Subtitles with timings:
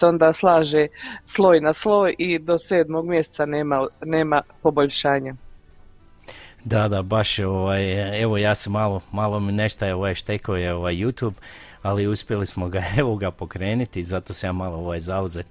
[0.00, 0.86] se onda slaže
[1.26, 5.34] sloj na sloj i do sedmog mjeseca nema, nema poboljšanja.
[6.64, 10.74] Da, da, baš ovaj, evo ja sam malo, malo mi nešto je ovaj štekao je
[10.74, 11.34] ovaj YouTube,
[11.82, 15.46] ali uspjeli smo ga evo ga pokrenuti, zato se ja malo ovaj zauzet.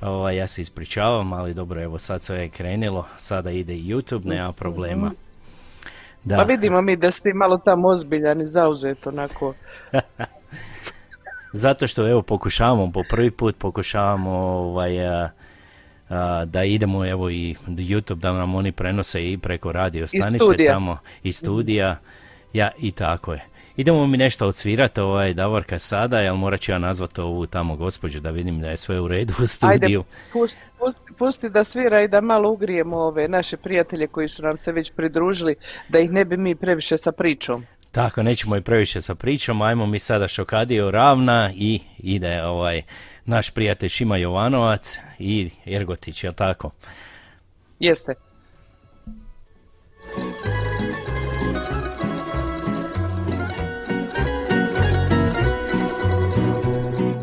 [0.00, 4.24] Ovaj, ja se ispričavam, ali dobro, evo sad sve je krenilo, sada ide i YouTube,
[4.24, 5.10] nema problema.
[6.24, 6.36] Da.
[6.36, 9.54] Pa vidimo mi da ste malo tamo ozbiljan i zauzet onako.
[11.52, 14.92] Zato što evo pokušavamo, po prvi put pokušavamo ovaj,
[16.46, 20.98] da idemo evo i YouTube da nam oni prenose i preko radio stanice I tamo
[21.22, 21.96] i studija.
[22.52, 23.44] Ja i tako je.
[23.76, 28.20] Idemo mi nešto odsvirati ovaj Davorka sada, jel morat ću ja nazvati ovu tamo gospođu
[28.20, 30.04] da vidim da je sve u redu u studiju.
[30.34, 30.54] Ajde,
[31.18, 34.92] pusti, da svira i da malo ugrijemo ove naše prijatelje koji su nam se već
[34.92, 35.54] pridružili,
[35.88, 37.66] da ih ne bi mi previše sa pričom.
[37.92, 42.82] Tako, nećemo i previše sa pričom, ajmo mi sada Šokadio Ravna i ide ovaj
[43.24, 46.70] naš prijatelj Šima Jovanovac i Ergotić, jel tako?
[47.78, 48.14] Jeste.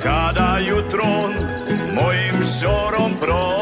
[0.04, 1.06] Kada jutro
[1.94, 3.53] mojim šorom prođem,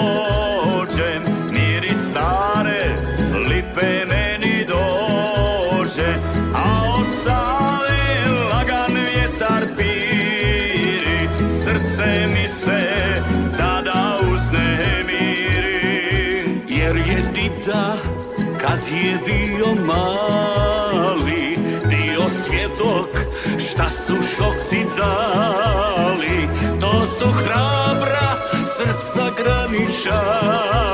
[19.25, 21.57] bio mali,
[21.89, 23.09] bio svjedok
[23.57, 26.47] šta su šokci dali,
[26.81, 30.91] to su hrabra srca graničara,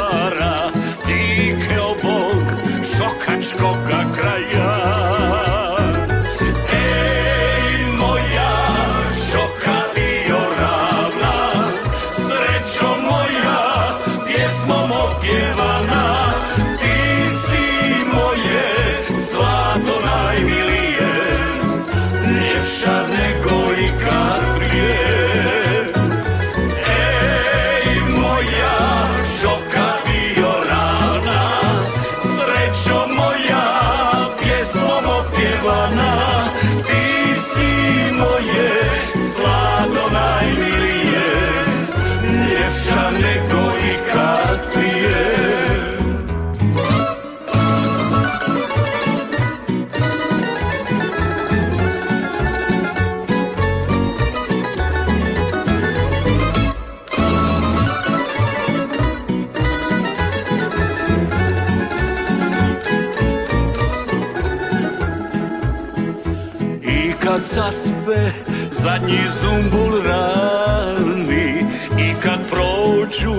[68.81, 71.65] zadnji zumbul rani
[71.99, 73.35] I kad prođu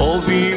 [0.00, 0.51] ovi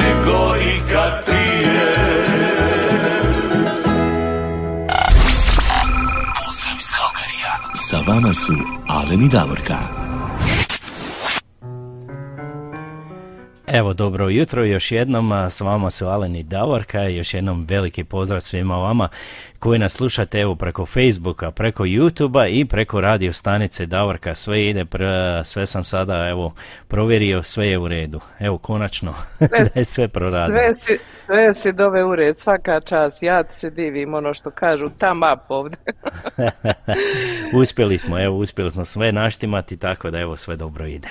[0.00, 1.96] nego ikad prije.
[6.44, 7.52] Pozdrav iz Kalkarija.
[7.74, 8.52] Sa vama su
[8.88, 9.99] Alen i Davorka.
[13.72, 18.40] Evo, dobro jutro još jednom, s vama su Alen i Davorka, još jednom veliki pozdrav
[18.40, 19.08] svima vama
[19.58, 24.84] koji nas slušate evo preko Facebooka, preko YouTubea i preko radio stanice Davorka, sve ide,
[24.84, 26.54] pr- sve sam sada evo
[26.88, 29.14] provjerio, sve je u redu, evo konačno
[29.74, 30.58] da je sve proradilo.
[30.58, 34.88] Sve si, sve si dove u red, svaka čast, ja se divim ono što kažu,
[34.98, 35.78] tam up ovdje.
[37.60, 41.08] uspjeli smo, evo uspjeli smo sve naštimati, tako da evo sve dobro ide.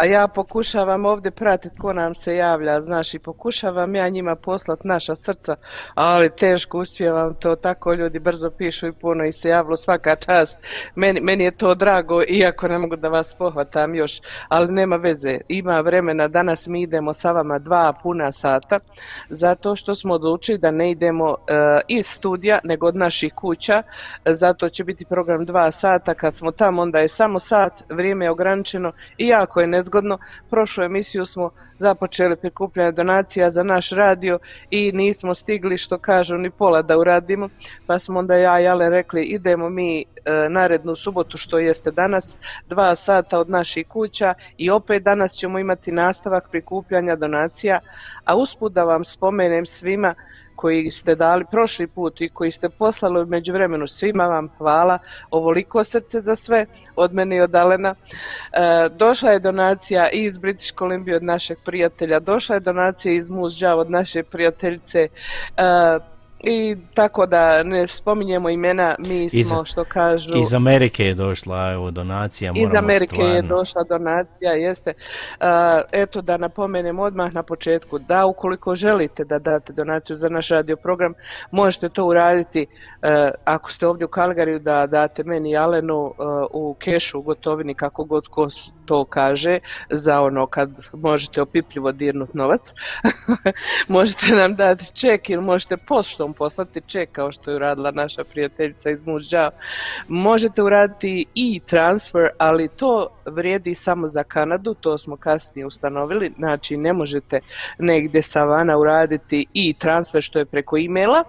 [0.00, 4.88] A ja pokušavam ovdje pratiti ko nam se javlja, znaš, i pokušavam ja njima poslati
[4.88, 5.56] naša srca,
[5.94, 10.58] ali teško uspijevam to, tako ljudi brzo pišu i puno i se javilo svaka čast.
[10.94, 15.38] Meni, meni je to drago, iako ne mogu da vas pohvatam još, ali nema veze,
[15.48, 18.78] ima vremena, danas mi idemo sa vama dva puna sata,
[19.28, 23.82] zato što smo odlučili da ne idemo e, iz studija, nego od naših kuća,
[24.26, 28.30] zato će biti program dva sata, kad smo tamo onda je samo sat, vrijeme je
[28.30, 29.89] ograničeno i jako je nezgodno.
[30.50, 34.38] Prošlu emisiju smo započeli prikupljanje donacija za naš radio
[34.70, 37.48] i nismo stigli što kažu ni pola da uradimo,
[37.86, 40.04] pa smo onda ja i Ale rekli idemo mi e,
[40.50, 42.38] narednu subotu što jeste danas,
[42.68, 47.78] dva sata od naših kuća i opet danas ćemo imati nastavak prikupljanja donacija,
[48.24, 50.14] a usput da vam spomenem svima
[50.60, 54.98] koji ste dali prošli put i koji ste poslali u međuvremenu svima vam hvala,
[55.30, 56.66] ovoliko srce za sve
[56.96, 57.94] od mene i od Alena.
[57.94, 63.30] E, došla je donacija i iz British Columbia od našeg prijatelja, došla je donacija iz
[63.30, 65.10] Muzđa od naše prijateljice, e,
[66.44, 70.38] i tako da ne spominjemo imena, mi smo iz, što kažu...
[70.38, 74.92] Iz Amerike je došla evo, donacija, moramo Iz Amerike je došla donacija, jeste.
[75.40, 75.46] Uh,
[75.92, 80.76] eto da napomenem odmah na početku da ukoliko želite da date donaciju za naš radio
[80.76, 81.14] program,
[81.50, 82.66] možete to uraditi
[83.02, 86.14] uh, ako ste ovdje u Kalgariju da date meni Alenu uh,
[86.50, 88.48] u kešu, u gotovini, kako god ko
[88.90, 89.58] to kaže,
[89.90, 92.74] za ono kad možete opipljivo dirnut novac.
[93.88, 98.90] možete nam dati ček ili možete poštom poslati ček kao što je uradila naša prijateljica
[98.90, 99.50] iz Muđa.
[100.08, 106.76] Možete uraditi i transfer, ali to vrijedi samo za Kanadu, to smo kasnije ustanovili, znači
[106.76, 107.40] ne možete
[107.78, 111.22] negdje sa vana uraditi i transfer što je preko e-maila,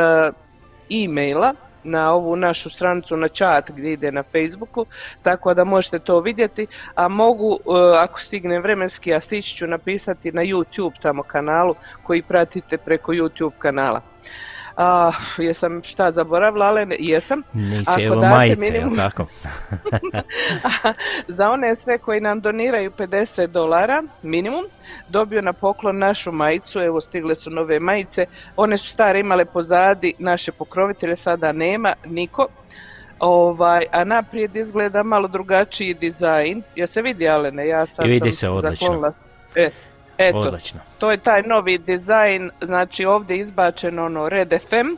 [0.90, 4.86] e-maila na ovu našu stranicu na chat gdje ide na Facebooku,
[5.22, 10.32] tako da možete to vidjeti, a mogu, e, ako stigne vremenski, a stići ću napisati
[10.32, 14.11] na YouTube tamo kanalu koji pratite preko YouTube kanala.
[14.76, 17.42] A, jesam šta zaboravila, ali jesam.
[17.52, 18.94] Nisi, evo majice, minimum...
[18.94, 19.26] tako?
[21.38, 24.64] za one sve koji nam doniraju 50 dolara minimum,
[25.08, 28.26] dobio na poklon našu majicu, evo stigle su nove majice,
[28.56, 32.46] one su stare imale pozadi naše pokrovitelje, sada nema niko,
[33.22, 36.62] Ovaj, a naprijed izgleda malo drugačiji dizajn.
[36.76, 39.12] Ja se vidi, Alene, ja sad I vidi se odlično.
[39.54, 39.70] E,
[40.18, 40.80] Eto, Odlično.
[40.98, 44.96] to je taj novi dizajn, znači ovdje izbačeno ono Red FM,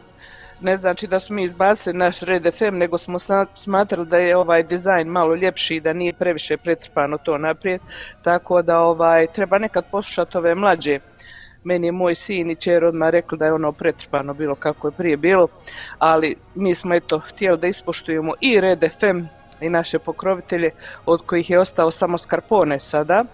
[0.61, 3.19] ne znači da smo mi izbacili naš Red FM, nego smo
[3.55, 7.81] smatrali da je ovaj dizajn malo ljepši, da nije previše pretrpano to naprijed,
[8.23, 10.99] tako da ovaj treba nekad poslušati ove mlađe.
[11.65, 14.93] Meni je moj sin i čer odmah rekli da je ono pretrpano bilo kako je
[14.93, 15.49] prije bilo,
[15.99, 19.21] ali mi smo eto htjeli da ispoštujemo i Red FM
[19.61, 20.71] i naše pokrovitelje
[21.07, 23.25] od kojih je ostao samo Skarpone sada,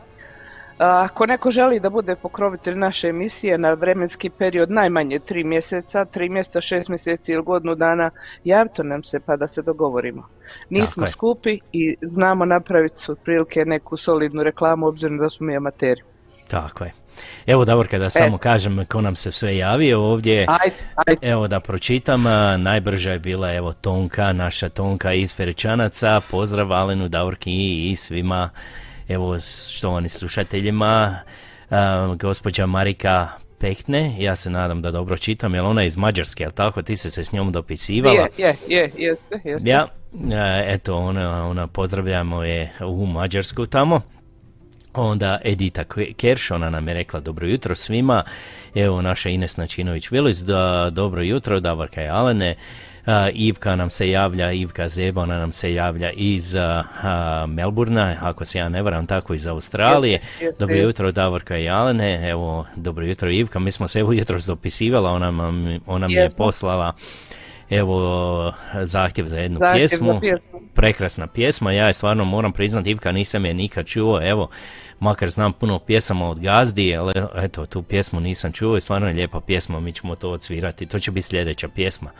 [0.82, 6.28] ako neko želi da bude pokrovitelj naše emisije na vremenski period najmanje tri mjeseca, tri
[6.28, 8.10] mjeseca, šest mjeseci ili godinu dana,
[8.44, 10.28] javite nam se pa da se dogovorimo.
[10.70, 16.02] Nismo skupi i znamo napraviti otprilike neku solidnu reklamu obzirom da smo mi amateri.
[16.48, 16.92] Tako je.
[17.46, 20.46] Evo Davorka da samo kažem ko nam se sve javio ovdje.
[20.48, 21.28] Ajde, ajde.
[21.28, 22.24] Evo da pročitam,
[22.58, 26.20] najbrža je bila evo Tonka, naša Tonka iz Feričanaca.
[26.30, 27.50] Pozdrav Alenu, Davorki
[27.90, 28.50] i svima
[29.10, 29.40] evo
[29.76, 31.16] štovani slušateljima,
[31.70, 36.44] uh, gospođa Marika Pekne, ja se nadam da dobro čitam, jer ona je iz Mađarske,
[36.44, 36.82] jel tako?
[36.82, 38.26] Ti se se s njom dopisivala.
[38.38, 39.86] Je, je, je, jeste, Ja,
[40.66, 44.00] eto, ona, ona pozdravljamo je u Mađarsku tamo.
[44.94, 45.84] Onda Edita
[46.16, 48.22] Kerš, ona nam je rekla dobro jutro svima.
[48.74, 52.54] Evo naša Ines Načinović-Vilis, da dobro jutro, Davorka i Alene.
[53.32, 56.56] Ivka nam se javlja, Ivka Zeba, ona nam se javlja iz
[57.48, 60.20] Melburna, ako se ja ne varam, tako iz Australije.
[60.58, 65.10] Dobro jutro Davorka i Alene, evo, dobro jutro Ivka, mi smo se evo jutro dopisivala,
[65.10, 65.52] ona,
[65.86, 66.92] ona mi je poslala
[67.70, 68.52] evo
[68.82, 70.20] zahtjev za jednu pjesmu.
[70.74, 74.48] prekrasna pjesma, ja je stvarno moram priznati Ivka nisam je nikad čuo, evo
[75.00, 79.14] makar znam puno pjesama od Gazdi, ali eto, tu pjesmu nisam čuo i stvarno je
[79.14, 82.10] lijepa pjesma, mi ćemo to odsvirati, to će biti sljedeća pjesma.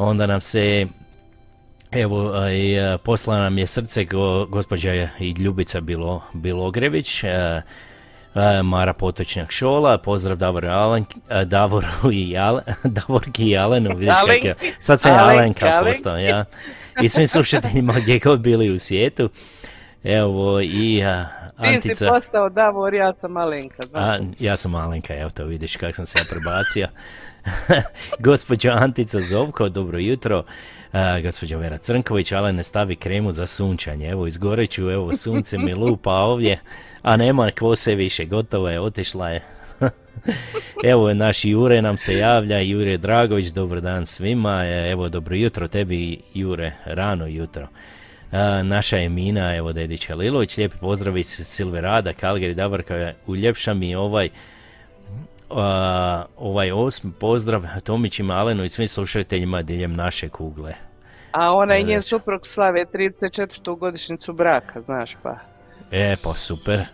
[0.00, 0.86] Onda nam se
[1.92, 7.24] Evo, i, posla nam je srce go, gospođa i Ljubica Bilo, Bilogrević,
[8.64, 11.04] Mara Potočnjak Šola, pozdrav Davor Alen,
[11.44, 16.44] Davoru i Jale, Davorki i Alenu, vidiš kak je, sad sam Alenka postao, ja,
[17.02, 19.30] i svim slušateljima gdje god bili u svijetu,
[20.04, 21.02] evo i
[21.56, 21.88] Antica.
[21.88, 25.92] Ti si postao Davor, ja sam Alenka, A, ja sam Alenka, evo to vidiš kako
[25.92, 26.88] sam se ja prebacio.
[28.18, 30.44] Gospođa Antica Zovko, dobro jutro.
[30.92, 34.08] Uh, gospođa Vera Crnković, ale ne stavi kremu za sunčanje.
[34.08, 36.58] Evo, izgoreću, evo, sunce mi lupa ovdje,
[37.02, 39.42] a nema kvose više, gotovo je, otišla je.
[40.92, 45.68] evo, naš Jure nam se javlja, Jure Dragović, dobar dan svima, e, evo, dobro jutro
[45.68, 47.62] tebi, Jure, rano jutro.
[48.32, 54.28] Uh, naša Emina, evo, Dedića Lilović, lijepi pozdrav iz Silverada, Kalgeri, Davorka, uljepša mi ovaj
[56.36, 60.74] ovaj osmi pozdrav Tomićima, Alenu i svim slušateljima diljem naše kugle.
[61.32, 63.78] A ona i njen suprug slave 34.
[63.78, 65.36] godišnicu braka, znaš pa.
[65.90, 66.84] E, pa super,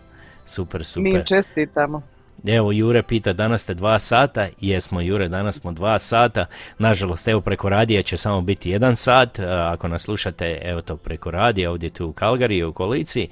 [0.45, 1.13] super, super.
[1.13, 2.03] Mi čestitamo.
[2.45, 6.47] Evo, Jure pita, danas ste dva sata, jesmo Jure, danas smo dva sata,
[6.79, 11.31] nažalost, evo preko radija će samo biti jedan sat, ako nas slušate, evo to preko
[11.31, 13.29] radija, ovdje tu u Kalgari u okolici,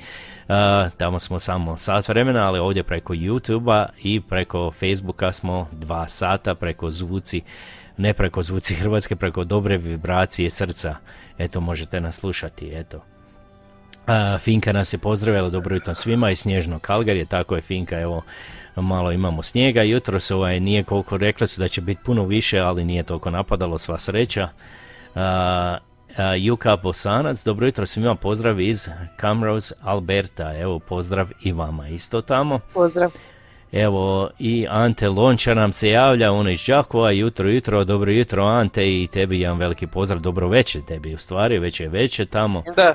[0.96, 6.54] tamo smo samo sat vremena, ali ovdje preko YouTube-a i preko Facebooka smo dva sata,
[6.54, 7.42] preko zvuci,
[7.96, 10.96] ne preko zvuci Hrvatske, preko dobre vibracije srca,
[11.38, 13.04] eto, možete nas slušati, eto.
[14.38, 18.23] Finka nas je pozdravila, dobro jutro svima i snježno Kalgarije, tako je Finka, evo,
[18.82, 22.60] malo imamo snijega, jutro se ovaj nije koliko rekli su da će biti puno više,
[22.60, 24.48] ali nije toliko napadalo, sva sreća.
[25.14, 25.20] Uh,
[26.38, 28.88] Juka Bosanac, dobro jutro svima, pozdrav iz
[29.20, 32.60] Camrose, Alberta, evo pozdrav i vama isto tamo.
[32.74, 33.10] Pozdrav.
[33.72, 39.02] Evo i Ante Lonča nam se javlja, on iz Đakova, jutro, jutro, dobro jutro Ante
[39.02, 42.62] i tebi jedan veliki pozdrav, dobro večer tebi u stvari, već je večer tamo.
[42.76, 42.94] Da.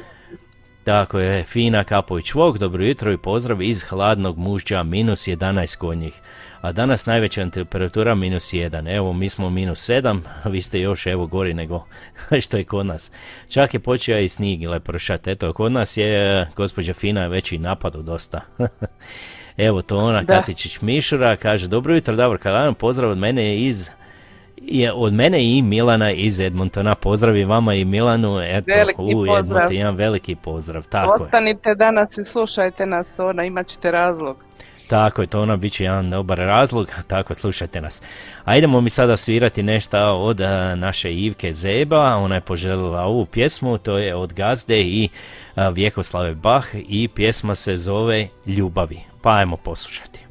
[0.90, 5.98] Tako je, Fina Kapović Vog, dobro jutro i pozdrav iz hladnog mužđa, minus 11 kod
[5.98, 6.14] njih.
[6.62, 8.96] A danas najveća temperatura minus 1.
[8.96, 11.86] Evo, mi smo minus 7, vi ste još evo gori nego
[12.44, 13.12] što je kod nas.
[13.50, 15.28] Čak je počeo i snijeg ili pršat.
[15.28, 18.42] Eto, kod nas je gospođa Fina već i napadu dosta.
[19.68, 23.90] evo to ona, Katičić Mišura, kaže, dobro jutro, dobro, kada pozdrav od mene iz
[24.62, 26.96] je od mene i Milana iz Edmontona.
[26.96, 28.40] Pozdrav vama i Milanu.
[28.42, 30.88] Eto, veliki u Edmonton, jedan veliki pozdrav.
[30.88, 31.76] Tako Ostanite je.
[31.76, 34.38] danas i slušajte nas, to ona, imat ćete razlog.
[34.90, 38.02] Tako je, to ono bit će jedan dobar razlog, tako slušajte nas.
[38.44, 40.40] A idemo mi sada svirati nešto od
[40.76, 45.10] naše Ivke Zeba, ona je poželjela ovu pjesmu, to je od Gazde i
[45.74, 49.00] Vjekoslave Bach i pjesma se zove Ljubavi.
[49.22, 50.29] Pa ajmo poslušati.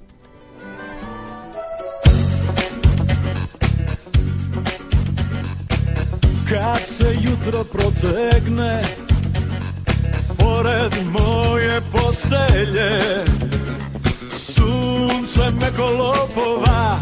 [6.48, 8.82] Kad se jutro protegne
[10.38, 13.00] Pored moje postelje
[14.30, 16.98] Sunce me kolopova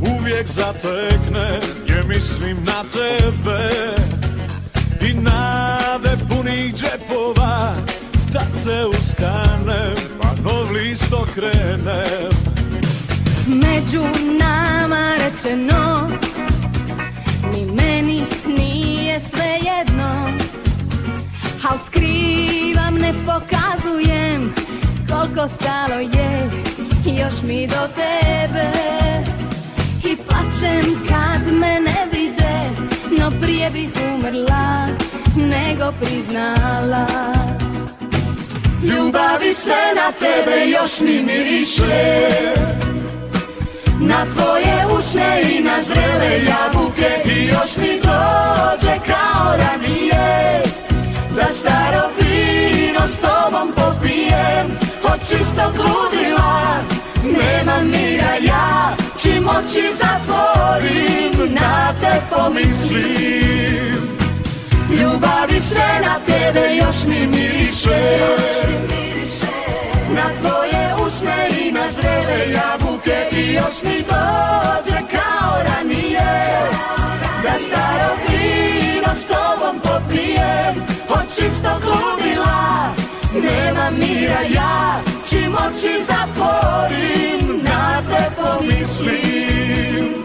[0.00, 3.70] Uvijek zatekne Gdje mislim na tebe.
[5.10, 7.74] I nade punih džepova
[8.32, 12.30] Tad se ustanem Pa nov list okrenem
[13.46, 14.02] Među
[14.38, 16.08] nama rečeno
[19.14, 20.10] nije sve jedno
[21.70, 24.54] Al skrivam, ne pokazujem
[25.10, 26.50] Koliko stalo je
[27.04, 28.70] još mi do tebe.
[30.04, 32.60] I plačem kad me ne vide
[33.18, 34.86] No prije bih umrla
[35.36, 37.06] nego priznala.
[38.82, 42.83] Ljubavi sve na tebe još mi miriše
[44.00, 50.62] na tvoje usne i na zrele jabuke I još mi dođe kao ranije.
[51.36, 54.66] Da staro vino s tobom popijem
[55.04, 56.82] Od čistog ludila.
[57.24, 63.94] Nema mira ja Čim oči zatvorim na te pomislim.
[64.90, 68.18] Ljubavi sve na tebe još mi miriše.
[70.14, 76.68] Na tvoje usne i na zrele jabuke I još mi dođe kao ranije.
[77.42, 80.74] Da staro vino s tobom popijem
[81.08, 82.94] Od čistog ludila
[83.34, 90.24] nema mira ja Čim oči zatvorim na te pomislim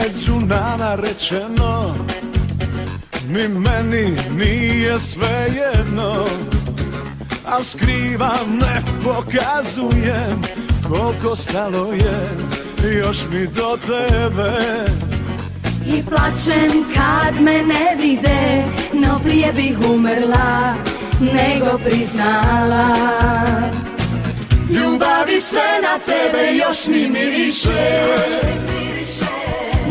[0.00, 1.94] srcu nama rečeno
[3.28, 6.26] Ni meni nije svejedno
[7.46, 10.42] A skrivam ne pokazujem
[10.88, 12.28] Koliko stalo je
[12.98, 14.52] još mi do tebe.
[15.86, 20.74] I plačem kad me ne vide No prije bih umrla
[21.20, 22.96] nego priznala.
[24.70, 28.79] Ljubavi sve na tebe još mi miriše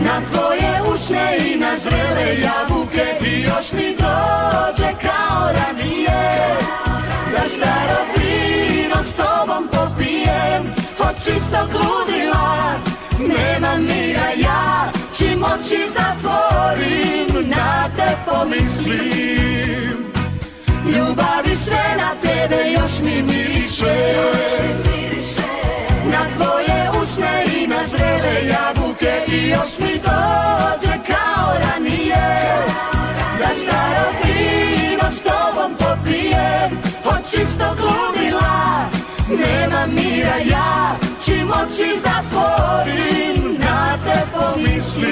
[0.06, 6.58] Na tvoje usne i na zrele jabuke I još mi dođe kao ranije.
[7.32, 10.64] Da staro vino s tobom popijem
[11.00, 12.74] Od čistog ludila
[13.20, 20.06] nema mira ja Čim oči zatvorim na te pomislim.
[20.86, 23.96] Ljubavi sve na tebe još mi miriše.
[26.12, 32.28] Na tvoje usne i na zrele jabuke I još mi dođe kao ranije
[33.40, 36.72] Da staro vino s tobom popijem
[37.06, 37.78] Od čistog
[39.30, 45.10] nema mira ja Čim oči zatvorim na te pomislim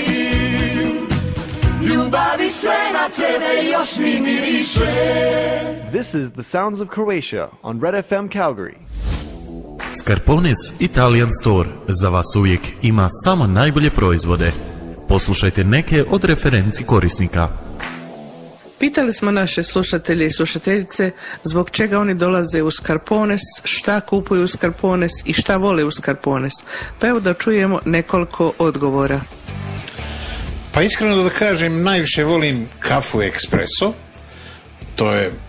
[5.92, 8.78] This is the sounds of Croatia on Red FM Calgary.
[10.00, 14.52] Scarpones Italian Store za vas uvijek ima samo najbolje proizvode.
[15.08, 17.50] Poslušajte neke od referenci korisnika.
[18.80, 21.12] Pitali smo naše slušatelje i slušateljice
[21.44, 26.54] zbog čega oni dolaze u Skarpones, šta kupuju u Skarpones i šta vole u Skarpones.
[27.00, 29.22] Pa evo da čujemo nekoliko odgovora.
[30.72, 33.94] Pa iskreno da kažem, najviše volim kafu ekspreso.
[34.96, 35.32] To je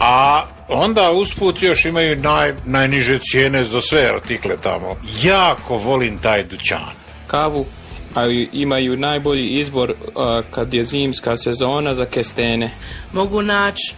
[0.00, 4.96] A onda usput još imaju naj, najniže cijene za sve artikle tamo.
[5.22, 6.92] Jako volim taj dućan.
[7.26, 7.66] Kavu
[8.14, 12.70] a imaju najbolji izbor a, kad je zimska sezona za kestene.
[13.12, 13.94] Mogu naći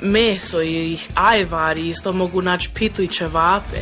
[0.00, 3.80] meso i ajvari, isto mogu naći pitu i čevape.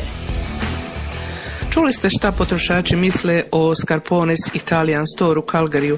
[1.73, 5.97] Čuli ste šta potrošači misle o Scarpones Italian Store u Calgaryu.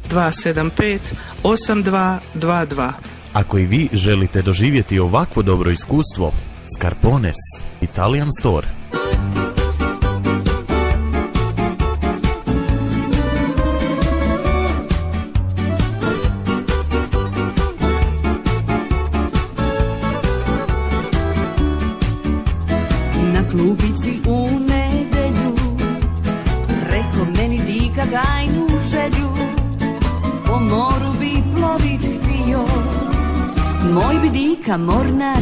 [0.11, 0.99] 275
[1.43, 2.91] 8222.
[3.33, 6.31] Ako i vi želite doživjeti ovakvo dobro iskustvo,
[6.77, 7.35] Scarpones
[7.81, 8.67] Italian Store.
[34.71, 35.40] Bi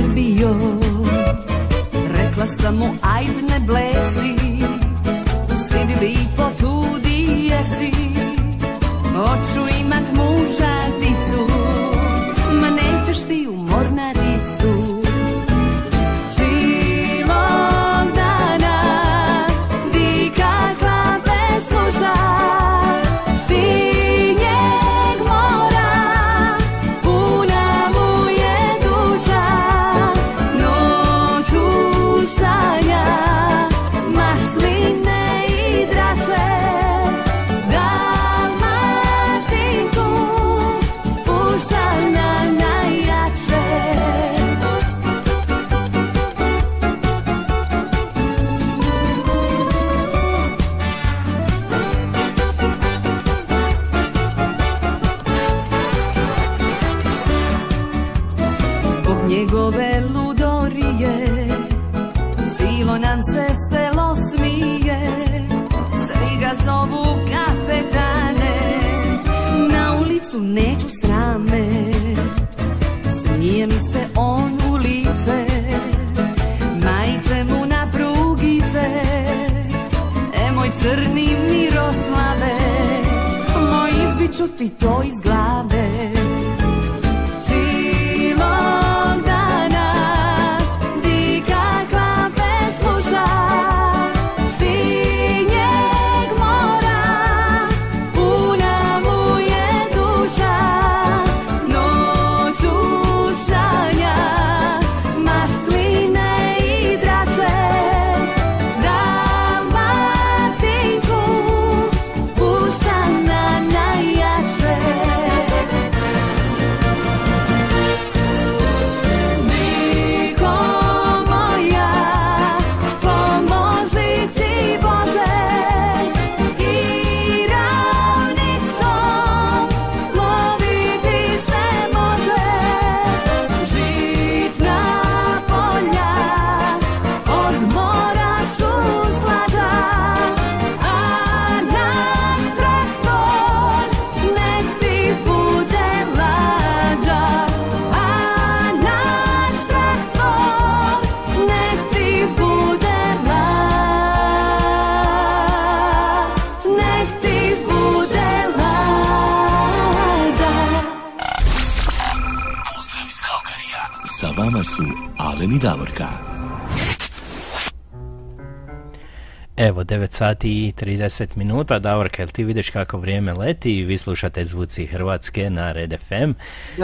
[169.89, 171.79] 9 sati i 30 minuta.
[171.79, 176.31] Davorka, jel ti vidiš kako vrijeme leti i vi slušate zvuci Hrvatske na Red FM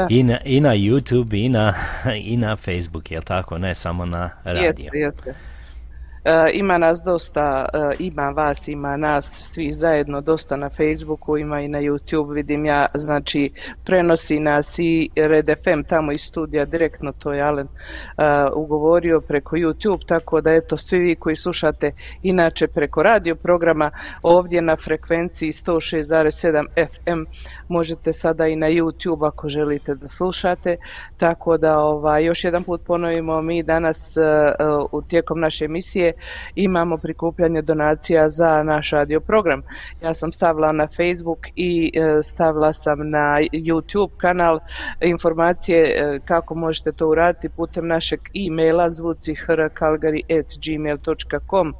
[0.09, 1.73] i na, i na YouTube i na,
[2.31, 3.57] i na Facebook, jel tako?
[3.57, 4.91] Ne samo na radio.
[4.93, 5.33] E,
[6.53, 11.67] ima nas dosta, e, ima vas, ima nas svi zajedno dosta na Facebooku, ima i
[11.67, 13.51] na YouTube, vidim ja, znači
[13.83, 18.21] prenosi nas i Red FM tamo iz studija direktno, to je Alen e,
[18.55, 21.91] ugovorio preko YouTube, tako da eto svi vi koji slušate
[22.23, 27.23] inače preko radio programa ovdje na frekvenciji 106,7 FM
[27.67, 30.77] možete sada i na YouTube ako želite da slušate,
[31.17, 34.17] tako da ovaj, još jedan put ponovimo mi danas
[34.91, 36.13] u tijekom naše emisije
[36.55, 39.61] imamo prikupljanje donacija za naš radio program.
[40.01, 44.59] Ja sam stavila na Facebook i e, stavila sam na YouTube kanal
[45.01, 51.73] informacije e, kako možete to uraditi putem našeg e-maila zvucihrkalgari.gmail.com e,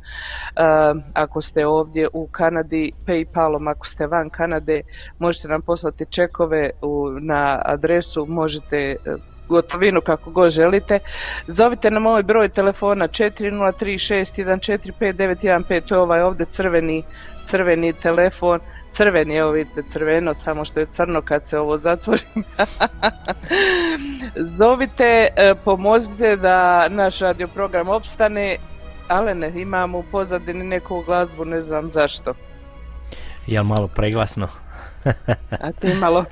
[1.14, 4.82] Ako ste ovdje u Kanadi, Paypalom, ako ste van Kanade,
[5.20, 5.62] možete nam
[6.10, 6.70] čekove
[7.22, 8.96] na adresu, možete
[9.48, 11.00] gotovinu kako god želite.
[11.48, 17.04] Zovite na moj broj telefona 4036145915, to je ovaj ovdje crveni,
[17.46, 18.60] crveni telefon
[18.96, 22.22] crveni, evo vidite crveno, samo što je crno kad se ovo zatvori.
[24.58, 28.58] Zovite, e, pomozite da naš radio program opstane,
[29.08, 32.34] ali ne, imamo u pozadini neku glazbu, ne znam zašto.
[33.48, 34.48] Jel malo preglasno?
[35.50, 36.26] A ti malo,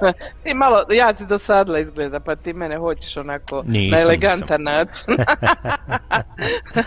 [0.44, 5.18] ti malo, ja ti dosadla izgleda, pa ti mene hoćeš onako na elegantan način.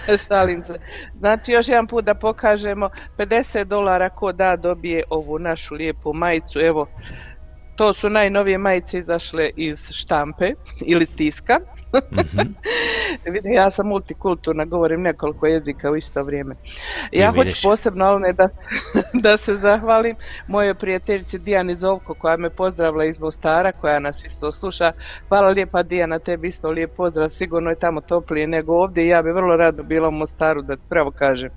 [0.29, 0.79] Šalim se.
[1.19, 6.61] Znači još jedan put da pokažemo, 50 dolara ko da dobije ovu našu lijepu majicu,
[6.61, 6.87] evo,
[7.77, 10.51] to su najnovije majice izašle iz štampe
[10.87, 11.59] ili tiska.
[12.13, 12.55] mm
[13.55, 16.55] ja sam multikulturna, govorim nekoliko jezika u isto vrijeme.
[17.13, 18.49] ja hoću posebno da,
[19.25, 24.53] da se zahvalim mojoj prijateljici Dijani Zovko koja me pozdravila iz Mostara, koja nas isto
[24.53, 24.93] sluša.
[25.29, 29.23] Hvala lijepa Dijana, tebi isto lijep pozdrav, sigurno je tamo toplije nego ovdje i ja
[29.23, 31.51] bi vrlo rado bila u Mostaru da pravo kažem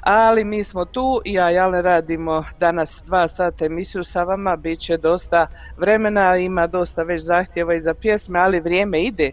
[0.00, 4.80] ali mi smo tu i ja Jale radimo danas dva sata emisiju sa vama, bit
[4.80, 9.30] će dosta vremena, ima dosta već zahtjeva i za pjesme, ali vrijeme ide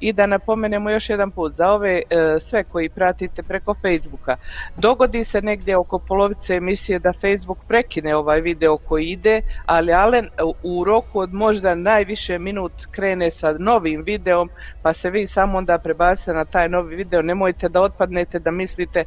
[0.00, 4.36] i da napomenemo još jedan put za ove e, sve koji pratite preko Facebooka.
[4.76, 10.28] Dogodi se negdje oko polovice emisije da Facebook prekine ovaj video koji ide, ali Alen
[10.62, 14.50] u roku od možda najviše minut krene sa novim videom,
[14.82, 19.04] pa se vi samo onda prebacite na taj novi video, nemojte da otpadnete da mislite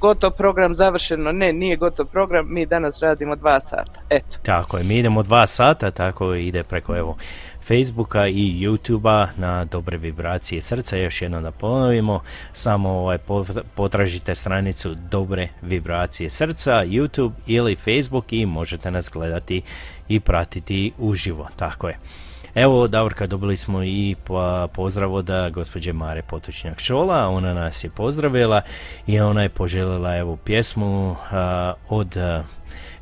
[0.00, 1.32] gotov program završeno.
[1.32, 4.00] Ne, nije gotov program, mi danas radimo dva sata.
[4.10, 4.38] Eto.
[4.42, 7.16] Tako je, mi idemo dva sata, tako ide preko evo
[7.62, 10.96] Facebooka i YouTubea na dobre vibracije srca.
[10.96, 12.20] Još jednom da ponovimo,
[12.52, 13.18] samo ovaj,
[13.74, 19.62] potražite stranicu dobre vibracije srca, YouTube ili Facebook i možete nas gledati
[20.08, 21.48] i pratiti uživo.
[21.56, 21.98] Tako je.
[22.54, 24.16] Evo, Davorka, dobili smo i
[24.72, 28.62] pozdrav od gospođe Mare Potočnjak Šola, ona nas je pozdravila
[29.06, 31.16] i ona je poželjela evo pjesmu
[31.88, 32.16] od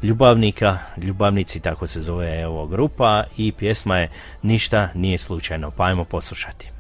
[0.03, 4.11] ljubavnika, ljubavnici tako se zove evo grupa i pjesma je
[4.43, 6.71] Ništa nije slučajno, pa ajmo poslušati.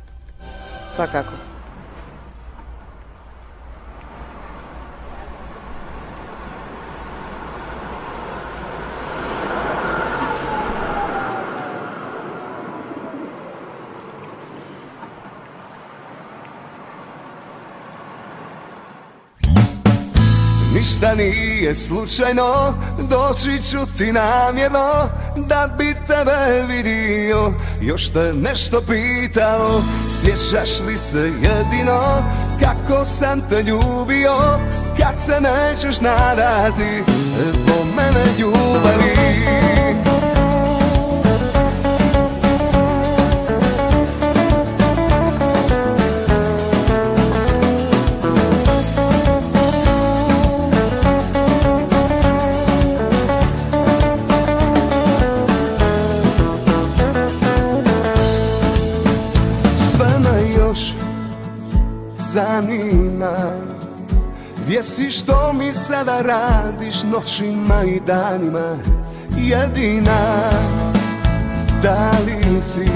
[0.95, 1.58] Svakako.
[20.99, 24.91] Ništa nije slučajno, doći ću ti namjerno
[25.37, 29.81] Da bi tebe vidio, još te nešto pitao
[30.11, 32.23] Sjećaš li se jedino,
[32.61, 34.35] kako sam te ljubio?
[34.99, 37.03] Kad se nećeš nadati,
[37.67, 39.28] po mene ljubavi
[64.79, 68.77] Gdje si što mi sada radiš noćima i danima?
[69.37, 70.21] Jedina.
[71.83, 72.89] Da li si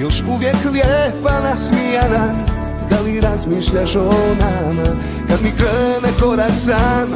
[0.00, 2.34] još uvijek lijepa nasmijana?
[2.90, 4.88] Da li razmišljaš o nama?
[5.28, 7.08] Kad mi krene korak sam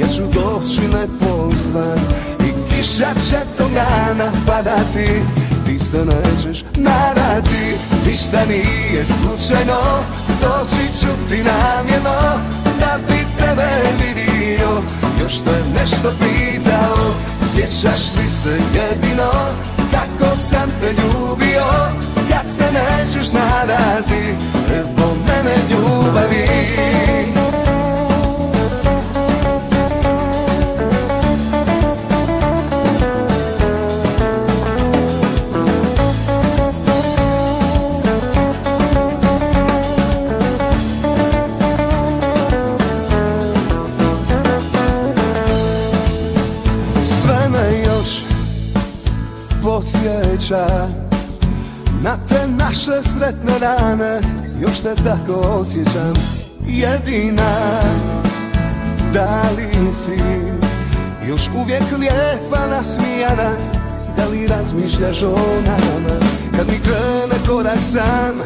[0.00, 1.98] Ja ću doći nepozvan
[2.40, 5.22] I kiša će togana padati
[5.66, 7.76] Ti se nećeš nadati.
[8.06, 9.80] Ništa nije slučajno
[10.40, 13.68] Doći ću ti namjerno Da bi tebe
[14.00, 14.82] vidio.
[15.22, 16.96] Još te nešto pitao
[17.40, 19.30] Sjećaš li se jedino?
[19.92, 21.64] Kako sam te ljubio.
[22.30, 24.34] Kad se nećeš nadati
[24.96, 27.17] Po mene ljubavi
[50.50, 54.20] Na te naše sretne dane
[54.60, 56.14] Još te tako osjećam.
[56.66, 57.80] Jedina
[59.12, 60.18] Da li si
[61.28, 63.50] Još uvijek lijepa nasmijana?
[64.16, 66.26] Da li razmišljaš o nama?
[66.56, 68.36] Kad mi krene korak sam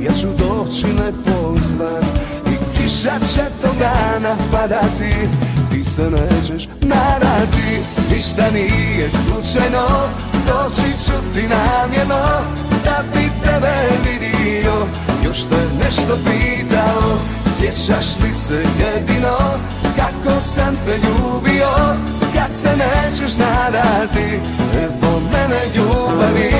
[0.00, 2.02] Ja ću doći nepozvan
[2.46, 5.14] I kiša će togana padati
[5.70, 7.82] Ti se nećeš nadati.
[8.10, 9.88] Ništa nije slučajno
[10.46, 12.24] Doći ću ti namjerno
[12.84, 13.74] Da bi tebe
[14.04, 14.86] vidio.
[15.24, 19.36] Još te nešto pitao Sjećaš li se jedino
[19.96, 21.70] Kako sam te ljubio?
[22.34, 24.40] Kad se nećeš nadati
[25.00, 26.52] Po mene ljubavi.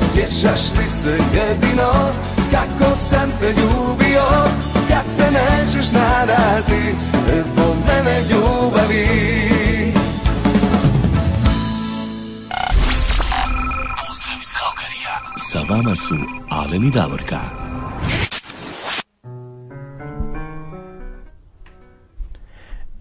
[0.00, 4.24] Sjećaš li se jedino Kako sam te ljubio
[4.88, 6.94] Kad se nećeš nadati
[7.56, 9.06] Po mene ljubavi
[14.06, 15.20] Pozdrav iz Kalkarija.
[15.36, 16.14] Sa vama su
[16.50, 17.40] Alen i Davorka.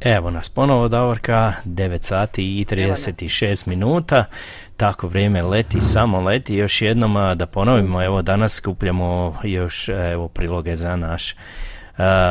[0.05, 4.25] Evo nas ponovo Davorka, 9 sati i 36 minuta,
[4.77, 6.55] tako vrijeme leti, samo leti.
[6.55, 11.35] Još jednom da ponovimo, evo danas skupljamo još evo priloge za naš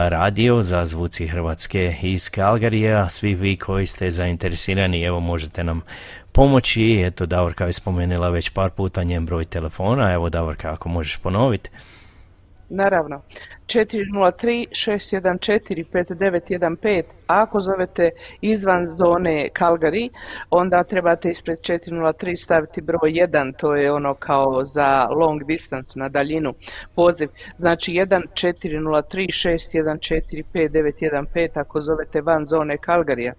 [0.08, 3.08] radio za zvuci Hrvatske iz Kalgarija.
[3.08, 5.82] Svi vi koji ste zainteresirani, evo možete nam
[6.32, 7.04] pomoći.
[7.06, 10.12] Eto, Davorka je spomenula već par puta njen broj telefona.
[10.12, 11.70] Evo, Davorka, ako možeš ponoviti.
[12.68, 13.22] Naravno.
[13.66, 20.08] 403 614 5915 a ako zovete izvan zone Calgary
[20.50, 26.08] onda trebate ispred 403 staviti broj 1 to je ono kao za long distance na
[26.08, 26.54] daljinu
[26.94, 27.28] poziv.
[27.56, 33.32] Znači 1 403 614 5915 ako zovete van zone Calgaryja.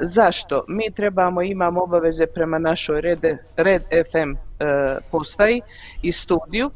[0.00, 0.64] Zašto?
[0.68, 3.24] mi trebamo imamo obaveze prema našoj Red,
[3.56, 4.34] Red FM
[5.10, 5.60] postaji
[6.02, 6.70] i studiju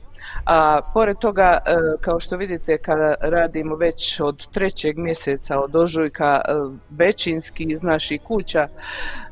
[0.45, 6.41] a pored toga, e, kao što vidite, kada radimo već od trećeg mjeseca, od ožujka,
[6.49, 6.53] e,
[6.91, 8.69] većinski iz naših kuća,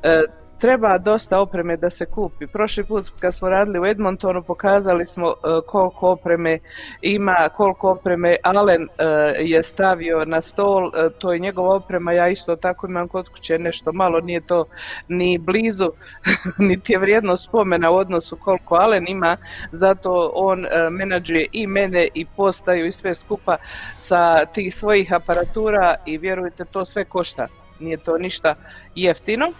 [0.02, 0.22] e,
[0.58, 2.46] treba dosta opreme da se kupi.
[2.46, 5.34] Prošli put kad smo radili u Edmontonu pokazali smo e,
[5.66, 6.58] koliko opreme
[7.02, 9.04] ima, koliko opreme Alen e,
[9.38, 13.58] je stavio na stol, e, to je njegova oprema, ja isto tako imam kod kuće
[13.58, 14.64] nešto malo, nije to
[15.08, 15.90] ni blizu,
[16.68, 19.36] niti je vrijedno spomena u odnosu koliko Alen ima,
[19.72, 23.56] zato on menadžuje i mene i postaju i sve skupa
[23.96, 27.46] sa tih svojih aparatura i vjerujte to sve košta
[27.80, 28.54] nije to ništa
[28.94, 29.52] jeftino.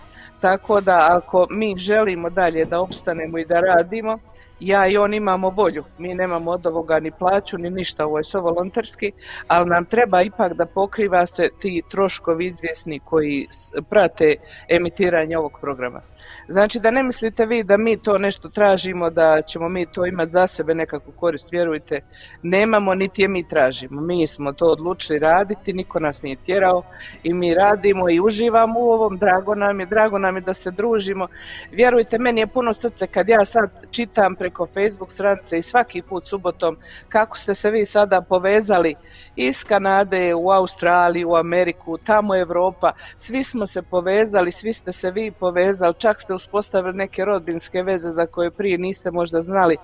[0.45, 4.19] Tako da ako mi želimo dalje da opstanemo i da radimo,
[4.61, 5.85] ja i on imamo volju.
[5.99, 9.13] Mi nemamo od ovoga ni plaću ni ništa, ovo je sve volonterski,
[9.49, 13.49] ali nam treba ipak da pokriva se ti troškovi izvjesni koji
[13.91, 14.37] prate
[14.69, 16.01] emitiranje ovog programa.
[16.49, 20.31] Znači da ne mislite vi da mi to nešto tražimo, da ćemo mi to imati
[20.31, 22.01] za sebe nekakvu korist, vjerujte,
[22.43, 24.01] nemamo niti je mi tražimo.
[24.01, 26.83] Mi smo to odlučili raditi, niko nas nije tjerao
[27.23, 30.71] i mi radimo i uživamo u ovom, drago nam je, drago nam je da se
[30.71, 31.27] družimo.
[31.71, 36.27] Vjerujte, meni je puno srce kad ja sad čitam preko Facebook stranice i svaki put
[36.27, 36.77] subotom
[37.09, 38.95] kako ste se vi sada povezali
[39.37, 45.11] iz Kanade u Australiju, u Ameriku, tamo Europa, svi smo se povezali, svi ste se
[45.11, 49.77] vi povezali, čak ste uspostavili neke rodbinske veze za koje prije niste možda znali.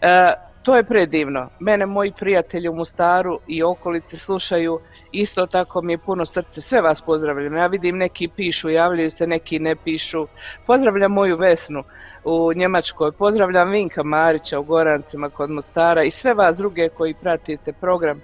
[0.00, 1.48] E, to je predivno.
[1.60, 4.80] Mene moji prijatelji u Mostaru i okolice slušaju,
[5.12, 7.56] isto tako mi je puno srce, sve vas pozdravljam.
[7.56, 10.26] Ja vidim neki pišu, javljaju se, neki ne pišu.
[10.66, 11.82] Pozdravljam moju Vesnu
[12.24, 17.72] u Njemačkoj, pozdravljam Vinka Marića u Gorancima kod Mostara i sve vas druge koji pratite
[17.72, 18.20] program.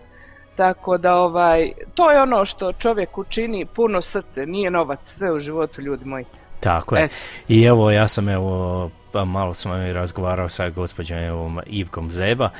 [0.57, 5.39] Tako da ovaj, to je ono što čovjek učini puno srce, nije novac, sve u
[5.39, 6.25] životu ljudi moji.
[6.61, 7.09] Tako je.
[7.49, 12.51] I evo ja sam evo pa malo sam razgovarao sa gospođom Ivkom Zeba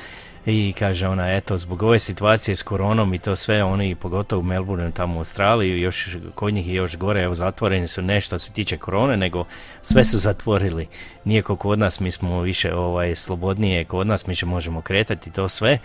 [0.45, 4.43] i kaže ona, eto, zbog ove situacije s koronom i to sve, oni pogotovo u
[4.43, 8.37] Melbourne, tamo u Australiji, još, kod njih je još gore, evo, zatvoreni su ne što
[8.37, 9.45] se tiče korone, nego
[9.81, 10.87] sve su zatvorili.
[11.23, 15.31] Nije kao kod nas, mi smo više ovaj, slobodnije, kod nas mi se možemo kretati
[15.31, 15.77] to sve.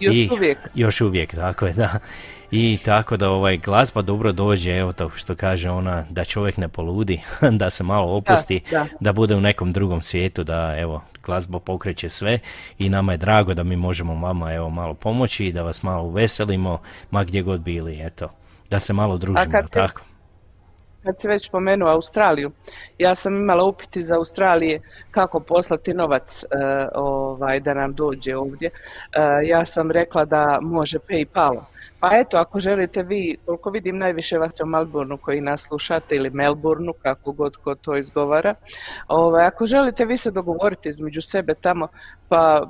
[0.00, 0.58] Još I, uvijek.
[0.74, 1.98] Još uvijek, tako je, da.
[2.52, 6.68] I tako da ovaj glazba dobro dođe, evo to što kaže ona, da čovjek ne
[6.68, 7.20] poludi,
[7.60, 12.08] da se malo opusti, da, da bude u nekom drugom svijetu, da evo glazba pokreće
[12.08, 12.38] sve
[12.78, 16.02] i nama je drago da mi možemo vama evo malo pomoći i da vas malo
[16.02, 18.28] uveselimo, ma gdje god bili, eto,
[18.70, 20.00] da se malo družimo, kad tako?
[21.02, 22.50] Kad se već spomenuo Australiju,
[22.98, 26.46] ja sam imala upit iz Australije kako poslati novac e,
[26.94, 28.70] ovaj, da nam dođe ovdje.
[29.12, 31.71] E, ja sam rekla da može Paypalom
[32.02, 36.30] pa eto, ako želite vi, koliko vidim najviše vas u Melbourneu koji nas slušate ili
[36.30, 38.54] Melbourneu, kako god ko to izgovara,
[39.08, 41.88] ovaj, ako želite vi se dogovoriti između sebe tamo,
[42.28, 42.66] pa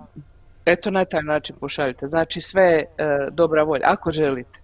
[0.65, 2.07] eto na taj način pošaljite.
[2.07, 2.87] Znači sve e,
[3.31, 4.62] dobra volja, ako želite.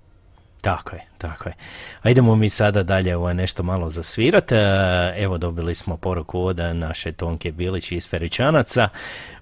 [0.60, 1.54] Tako je, tako je.
[2.02, 4.54] A idemo mi sada dalje ovo nešto malo zasvirati.
[4.54, 8.88] E, evo dobili smo poruku od naše Tonke Bilić iz Feričanaca.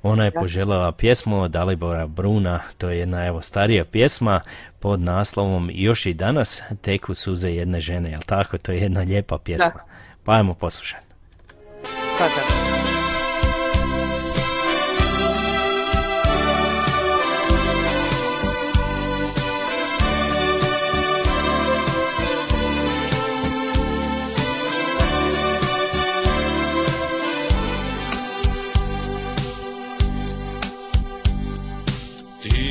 [0.02, 4.40] Ona je poželjela pjesmu od Dalibora Bruna, to je jedna evo starija pjesma
[4.80, 8.58] pod naslovom Još i danas teku suze jedne žene, jel tako?
[8.58, 9.80] To je jedna lijepa pjesma.
[10.24, 11.06] Pa ajmo poslušati.
[12.18, 12.85] Pa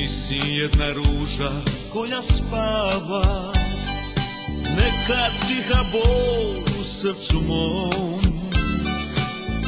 [0.08, 0.16] da.
[0.46, 1.52] jedna ruža
[1.94, 3.54] koja spava.
[4.64, 8.22] Neka tiha bol u srcu mom.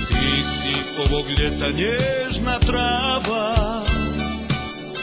[0.07, 3.83] Ti si ovog ljeta nježna trava.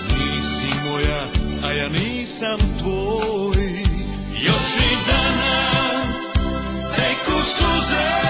[0.09, 1.25] Nisi moja,
[1.65, 3.65] a ja nisam tvoj.
[4.43, 6.33] Još i danas
[6.97, 8.24] teku suze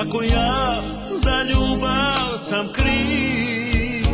[0.00, 4.06] Ako ja za ljubav sam kriv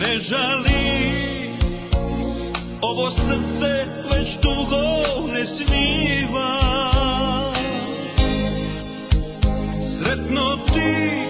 [0.00, 0.88] Ne žali.
[2.80, 4.82] Ovo srce već dugo
[5.32, 6.60] ne smiva
[9.82, 11.27] Sretno ti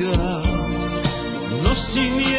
[0.00, 0.42] vida,
[1.62, 2.29] no significa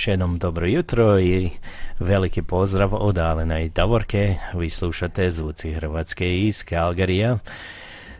[0.00, 1.50] još jednom dobro jutro i
[1.98, 4.34] veliki pozdrav od Alena i Davorke.
[4.54, 7.38] Vi slušate Zvuci Hrvatske iz Kalgarija.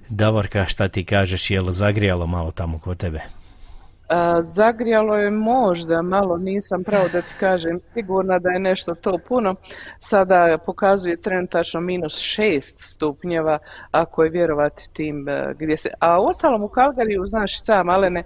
[0.08, 3.39] Davorka, šta ti kažeš, je li zagrijalo malo tamo kod tebe?
[4.40, 9.54] Zagrijalo je možda, malo nisam pravo da ti kažem sigurna da je nešto to puno.
[10.00, 13.58] Sada pokazuje trenutačno minus šest stupnjeva,
[13.90, 15.90] ako je vjerovati tim e, gdje se...
[16.00, 18.22] A ostalom u Kalgariju, znaš sam, Alene,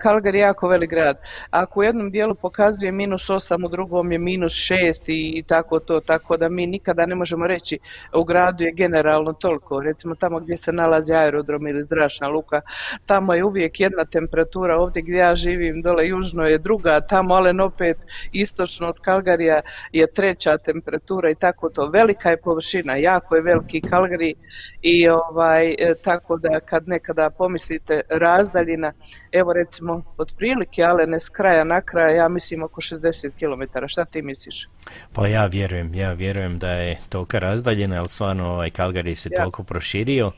[0.00, 1.16] Kalgari je jako velik grad.
[1.50, 6.00] Ako u jednom dijelu pokazuje minus osam, u drugom je minus šest i tako to,
[6.00, 7.78] tako da mi nikada ne možemo reći
[8.14, 9.80] u gradu je generalno toliko.
[9.80, 12.60] Recimo tamo gdje se nalazi aerodrom ili zračna luka,
[13.06, 17.60] tamo je uvijek jedna temperatura, ovdje gdje ja živim dole južno je druga, tamo ali
[17.62, 17.96] opet
[18.32, 19.60] istočno od Kalgarija
[19.92, 21.86] je treća temperatura i tako to.
[21.86, 24.34] Velika je površina, jako je veliki Kalgari
[24.82, 28.92] i ovaj, e, tako da kad nekada pomislite razdaljina,
[29.32, 33.86] evo recimo otprilike, ali ne s kraja na kraja, ja mislim oko 60 km.
[33.86, 34.68] Šta ti misliš?
[35.12, 39.36] Pa ja vjerujem, ja vjerujem da je tolika razdaljena, ali stvarno ovaj Kalgari se ja.
[39.36, 40.30] toliko proširio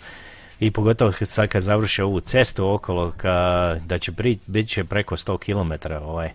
[0.60, 4.12] i pogotovo sad kad završi ovu cestu okolo ka, da će
[4.46, 6.30] bit će preko 100 km ovaj,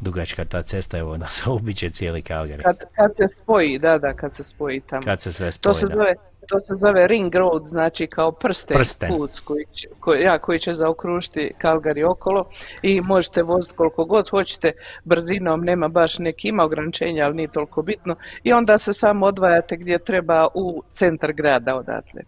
[0.00, 2.62] dugačka ta cesta, evo da se ubiće cijeli Calgary.
[2.62, 5.02] Kad, kad se spoji, da, da, kad se spoji tamo.
[5.02, 6.14] Kad se sve spoji, to se Zove,
[6.46, 9.08] to se zove ring road, znači kao prsten, prsten.
[9.16, 9.64] put koji,
[10.00, 12.48] koji, ja, koji će zaokružiti Kalgari okolo
[12.82, 14.72] i možete voziti koliko god hoćete
[15.04, 19.76] brzinom, nema baš neki ima ograničenja, ali nije toliko bitno i onda se samo odvajate
[19.76, 22.22] gdje treba u centar grada odatle.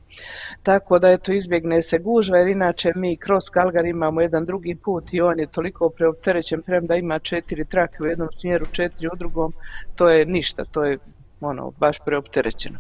[0.62, 5.14] Tako da eto izbjegne se gužva jer inače mi kroz Kalgari imamo jedan drugi put
[5.14, 9.52] i on je toliko preopterećen premda ima četiri trake u jednom smjeru, četiri u drugom,
[9.96, 10.98] to je ništa, to je
[11.40, 12.78] ono, baš preopterećeno.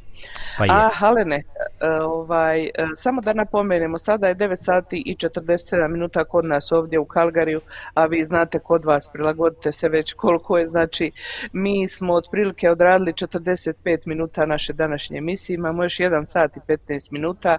[0.58, 5.88] Pa A, Halene, e, ovaj, e, samo da napomenemo, sada je 9 sati i 47
[5.88, 7.60] minuta kod nas ovdje u Kalgariju,
[7.94, 11.10] a vi znate kod vas, prilagodite se već koliko je, znači
[11.52, 17.12] mi smo otprilike odradili 45 minuta naše današnje emisije, imamo još 1 sat i 15
[17.12, 17.58] minuta,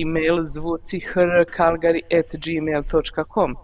[0.00, 3.56] e-mail zvuci hrkalgari.gmail.com.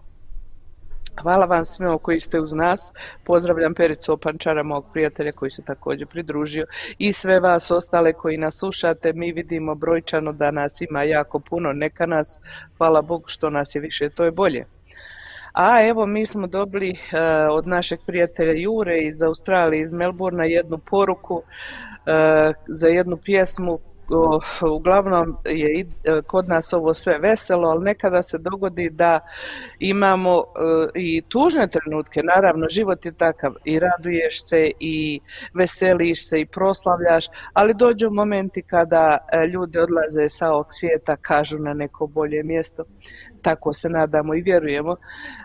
[1.21, 2.93] Hvala vam svima koji ste uz nas.
[3.23, 6.65] Pozdravljam Pericu Opančara, mog prijatelja koji se također pridružio
[6.97, 9.13] i sve vas ostale koji nas slušate.
[9.13, 12.39] Mi vidimo brojčano da nas ima jako puno, neka nas,
[12.77, 14.65] hvala Bogu što nas je više, to je bolje.
[15.53, 16.97] A evo mi smo dobili uh,
[17.51, 21.43] od našeg prijatelja Jure iz Australije, iz Melbourna jednu poruku uh,
[22.67, 23.79] za jednu pjesmu
[24.75, 29.19] uglavnom je e, kod nas ovo sve veselo, ali nekada se dogodi da
[29.79, 30.43] imamo e,
[30.95, 33.53] i tužne trenutke, naravno život je takav.
[33.65, 35.19] I raduješ se i
[35.53, 41.57] veseliš se i proslavljaš, ali dođu momenti kada e, ljudi odlaze sa ovog svijeta, kažu
[41.59, 42.83] na neko bolje mjesto,
[43.41, 44.95] tako se nadamo i vjerujemo.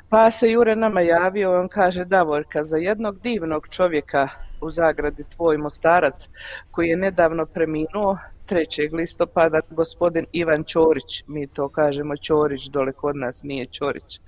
[0.09, 4.29] Pa se Jure nama javio, on kaže Davorka, za jednog divnog čovjeka
[4.61, 6.29] u zagradi tvoj Mostarac
[6.71, 8.93] koji je nedavno preminuo, 3.
[8.93, 14.21] listopada gospodin Ivan Ćorić, mi to kažemo Ćorić, dole kod nas nije Ćorić.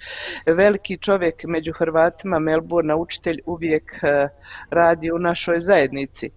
[0.47, 4.29] Veliki čovjek među Hrvatima, Melbourne, učitelj uvijek e,
[4.71, 6.31] radi u našoj zajednici.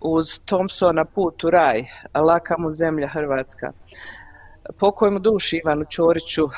[0.00, 3.72] Uz Thompsona put u raj, laka mu zemlja Hrvatska.
[4.78, 6.50] Pokoj mu duši Ivanu Ćoriću, e,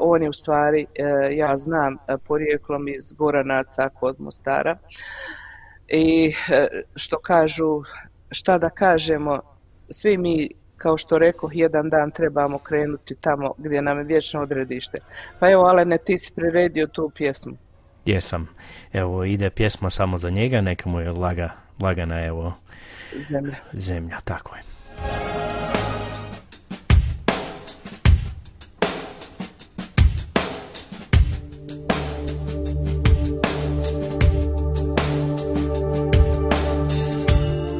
[0.00, 1.96] on je u stvari, e, ja znam,
[2.26, 4.78] porijeklom iz Goranaca kod Mostara.
[5.88, 6.32] I
[6.94, 7.82] što kažu,
[8.30, 9.40] šta da kažemo,
[9.90, 14.98] svi mi kao što rekao, jedan dan trebamo krenuti tamo gdje nam je vječno odredište.
[15.38, 17.56] Pa evo, Alene, ti si priredio tu pjesmu.
[18.04, 18.48] Jesam.
[18.92, 21.50] Evo, ide pjesma samo za njega, neka mu je laga,
[21.82, 22.52] lagana, evo,
[23.30, 23.54] zemlja.
[23.72, 24.62] Zemlja, tako je.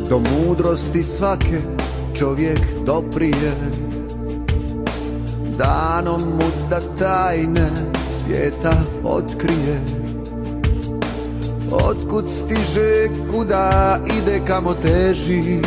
[0.08, 1.79] Do mudrosti svake
[2.20, 3.52] čovjek doprije
[5.58, 8.72] Danom mu da tajne svijeta
[9.04, 9.80] otkrije.
[11.72, 15.60] Otkud stiže, kuda ide, kamo teži?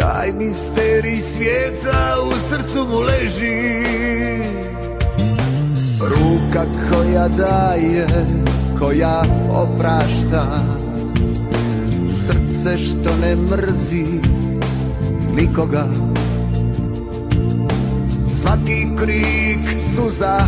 [0.00, 3.86] Taj misterij svijeta u srcu mu leži.
[6.00, 8.06] Ruka koja daje,
[8.78, 10.76] koja oprašta
[12.66, 14.04] srce što ne mrzi
[15.34, 15.86] nikoga.
[18.40, 20.38] Svaki krik, suza,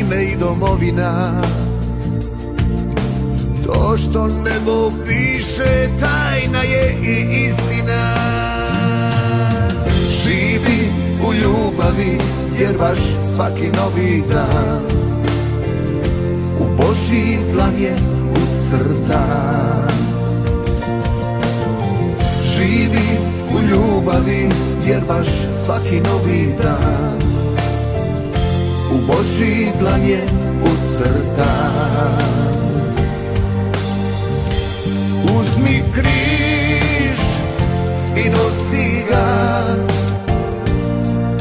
[0.00, 1.42] ime i domovina.
[3.66, 8.14] To što nebo piše, tajna je i istina.
[10.22, 10.92] Živi
[11.28, 12.18] u ljubavi,
[12.60, 12.98] jer baš
[13.34, 14.82] svaki novi dan.
[16.60, 17.96] U Božji dlan je
[18.32, 19.87] ucrtan
[22.58, 23.08] Živi
[23.54, 24.48] u ljubavi,
[24.86, 25.26] jer baš
[25.64, 27.18] svaki novi dan
[28.92, 30.22] U Božji dlan je
[30.62, 32.18] ucrtan.
[35.40, 37.18] Uzmi križ
[38.16, 39.64] i nosi ga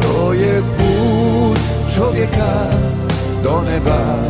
[0.01, 1.59] To je put
[1.95, 2.70] čovjeka
[3.43, 4.24] do neba.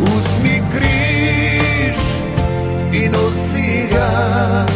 [0.00, 1.96] Uzmi križ
[2.92, 4.66] i nosi ga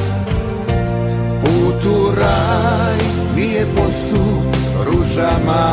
[1.83, 2.99] Put u raj
[3.37, 5.65] nije posut ružama.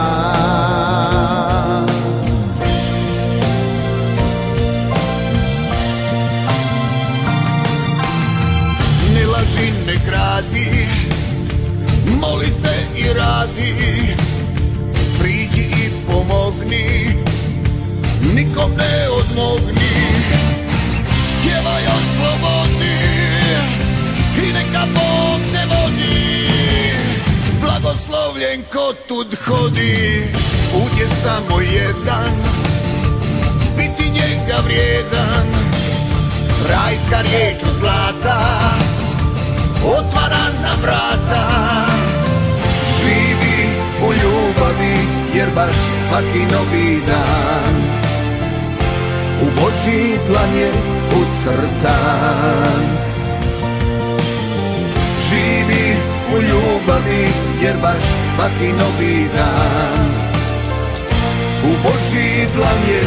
[9.13, 10.87] Ne laži, ne kradi
[12.21, 13.75] Moli se i radi.
[15.19, 17.15] Priđi i pomogni
[18.35, 19.86] Nikom ne odmogni
[28.37, 30.23] Blagoslovljen ko tud hodi
[30.71, 32.31] Put je samo jedan
[33.77, 35.47] Biti njega vrijedan.
[36.69, 38.39] Rajska riječ od zlata
[39.85, 41.45] Otvara nam vrata.
[43.01, 43.69] Živi
[44.01, 44.97] u ljubavi
[45.33, 45.75] Jer baš
[46.09, 47.75] svaki novi dan.
[49.41, 50.71] U Božji dlan je
[51.21, 52.83] ucrtan.
[55.29, 55.95] Živi
[56.35, 57.27] u ljubavi
[57.61, 60.05] Jer baš svaki novi dan.
[61.63, 63.01] U Božji dlan je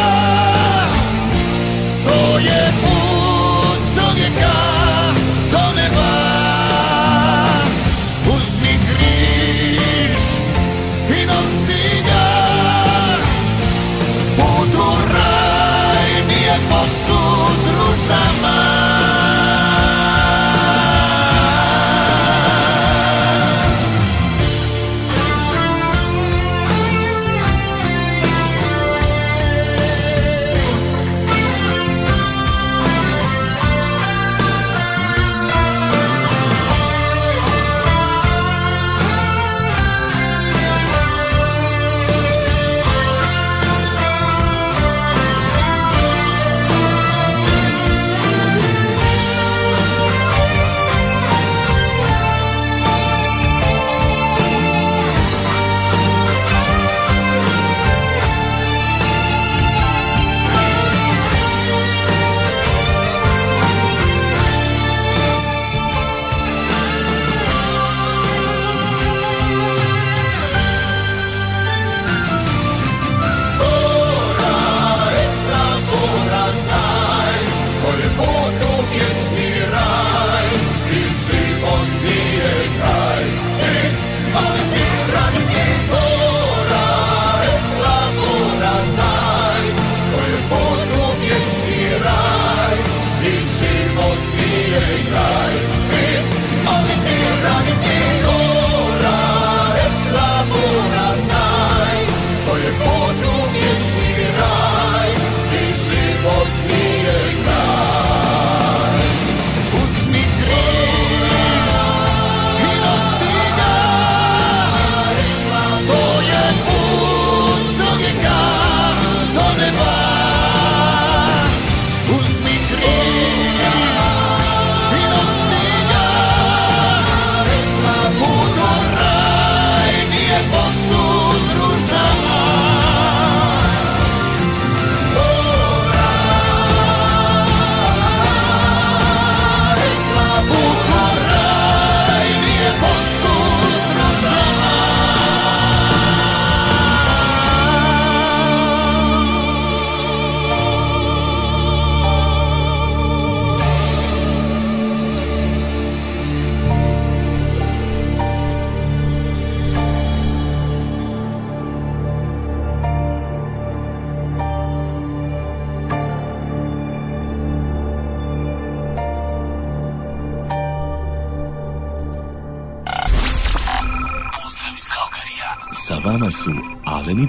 [2.05, 4.70] To je put čovjeka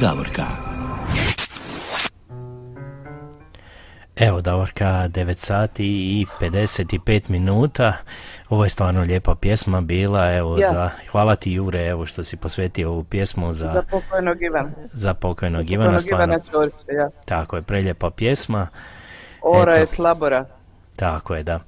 [0.02, 0.42] Davorka.
[4.16, 7.92] Evo Davorka, 9 sati i 55 minuta.
[8.48, 10.70] Ovo je stvarno lijepa pjesma bila, evo Ja.
[10.70, 14.70] za, hvala ti Jure, evo što si posvetio ovu pjesmu za, Za pokojnog Ivana.
[14.92, 17.10] za pokojnog Pokojnog Ivana, stvarno, Ivana Ćorića, ja.
[17.24, 18.68] tako je, preljepa pjesma.
[19.42, 19.80] Ora Eto.
[19.80, 20.46] je tlabora.
[20.96, 21.60] Tako je, da.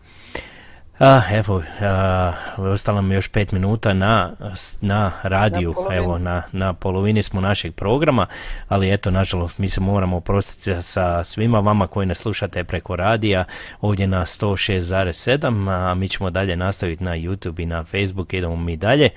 [0.98, 4.32] A, evo, a, ostalo nam još pet minuta na,
[4.80, 8.26] na radiju, Na evo, na, na polovini smo našeg programa,
[8.68, 13.44] ali eto, nažalost, mi se moramo oprostiti sa svima vama koji nas slušate preko radija,
[13.80, 18.76] ovdje na 106.7, a mi ćemo dalje nastaviti na YouTube i na Facebook, idemo mi
[18.76, 19.10] dalje.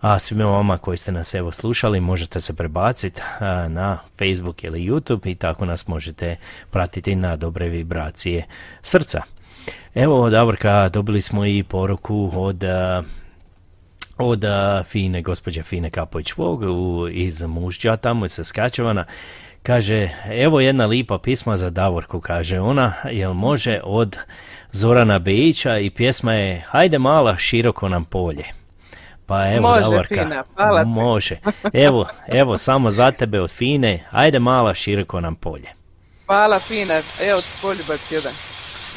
[0.00, 3.22] A svima vama koji ste nas evo slušali možete se prebaciti
[3.68, 6.36] na Facebook ili YouTube i tako nas možete
[6.70, 8.46] pratiti na dobre vibracije
[8.82, 9.37] srca.
[9.98, 13.02] Evo, Davorka, dobili smo i poruku od a,
[14.18, 19.04] od a, Fine, gospođe Fine Kapović Vog u, iz Mužđa, tamo iz Saskačevana.
[19.62, 24.16] Kaže, evo jedna lipa pisma za Davorku, kaže ona, jel može od
[24.72, 28.44] Zorana Bejića i pjesma je Hajde mala, široko nam polje.
[29.26, 31.38] Pa evo, Može, Davorka, Fina, hvala može.
[31.86, 35.68] Evo, evo, samo za tebe od Fine, Hajde mala, široko nam polje.
[36.26, 36.94] Hvala fina,
[37.28, 38.32] evo poljubac jedan.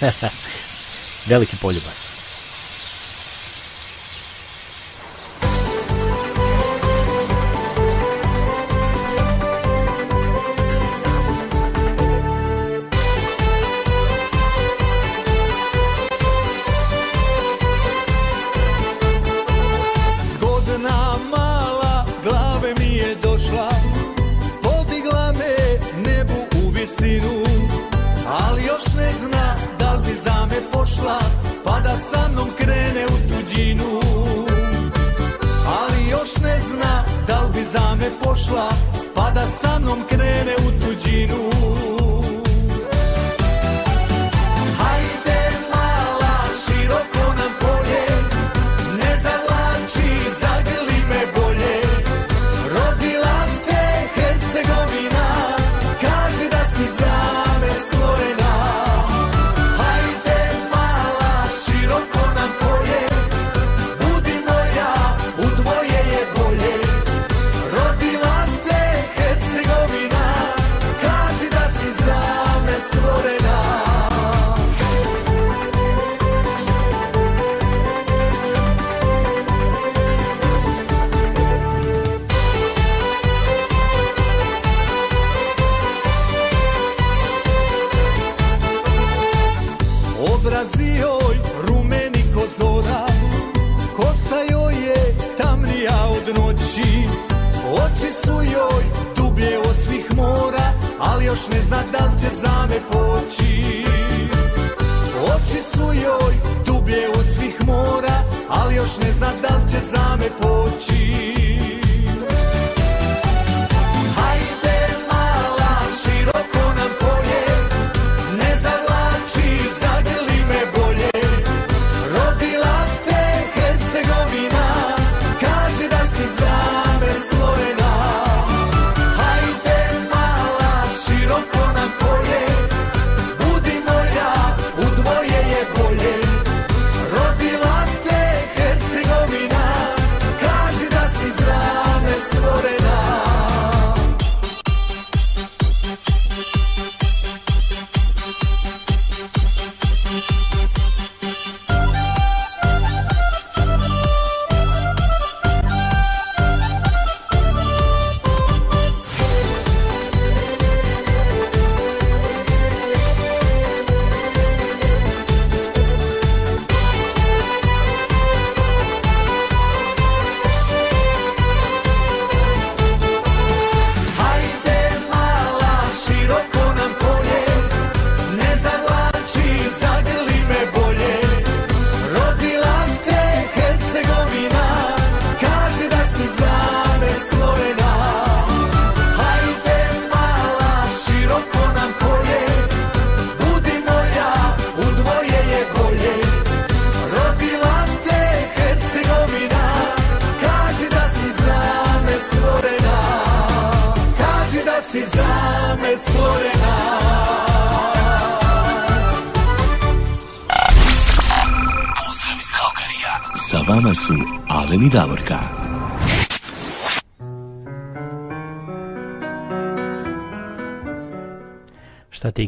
[1.27, 2.20] Veliki poljubac.
[32.11, 34.01] Sa mnom krene u tuđinu.
[35.79, 38.69] Ali još ne zna da li bi za me pošla
[39.15, 41.50] Pa da sa mnom krene u tuđinu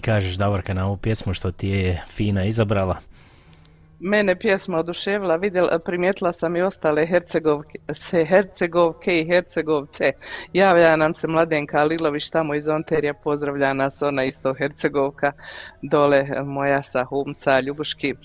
[0.06, 2.97] kažeš, Davorka, na ovu pjesmu što ti je Fina izabrala?
[3.99, 10.12] Mene pjesma oduševila, vidjela, primijetila sam i ostale Hercegovke, se Hercegovke i Hercegovce.
[10.54, 15.32] Javlja nam se Mladenka Alilović tamo iz Onterija, pozdravlja nas, ona isto Hercegovka,
[15.84, 18.16] dole moja sa Humca, Ljubuški.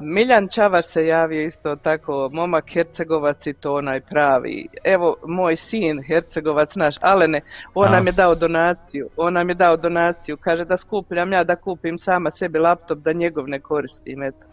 [0.00, 4.68] Miljan Čavar se javio isto tako, momak Hercegovac i to onaj pravi.
[4.84, 7.40] Evo, moj sin Hercegovac naš, Alene,
[7.74, 11.56] on nam je dao donaciju, on nam je dao donaciju, kaže da skupljam ja da
[11.56, 14.46] kupim sama sebi laptop da njegov ne koristim, eto.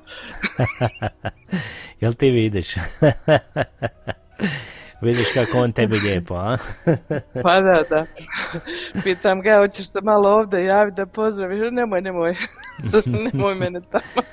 [2.01, 2.75] Jel ti vidiš?
[5.01, 6.57] vidiš kako on tebi lijepo, a?
[7.43, 8.05] pa da, da.
[9.03, 11.59] Pitam ga, hoćeš se malo ovdje javiti da pozdraviš?
[11.71, 12.35] Nemoj, nemoj.
[13.33, 14.23] nemoj mene tamo.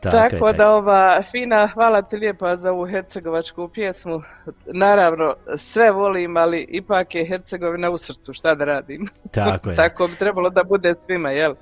[0.00, 4.22] Tako, da ova fina, hvala ti lijepa za ovu hercegovačku pjesmu.
[4.66, 9.08] Naravno, sve volim, ali ipak je Hercegovina u srcu, šta da radim.
[9.30, 9.76] Tako je.
[9.76, 11.54] Tako bi trebalo da bude svima, jel?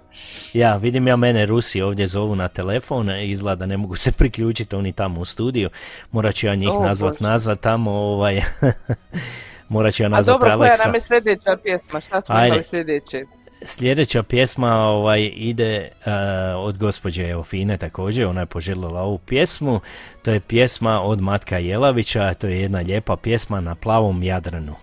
[0.53, 4.93] Ja, vidim ja mene Rusi ovdje zovu na telefon, izgleda ne mogu se priključiti oni
[4.93, 5.69] tamo u studiju.
[6.13, 8.41] Morat ću ja njih oh, nazvat nazad tamo, ovaj...
[9.69, 12.01] Morat ću ja nazvat A dobro, koja nam je sljedeća pjesma?
[12.01, 13.25] Šta smo imali sljedeće?
[13.63, 16.13] Sljedeća pjesma ovaj, ide uh,
[16.57, 19.81] od gospođe Eofine također, ona je poželjela ovu pjesmu.
[20.23, 24.75] To je pjesma od Matka Jelavića, to je jedna lijepa pjesma na plavom Jadranu.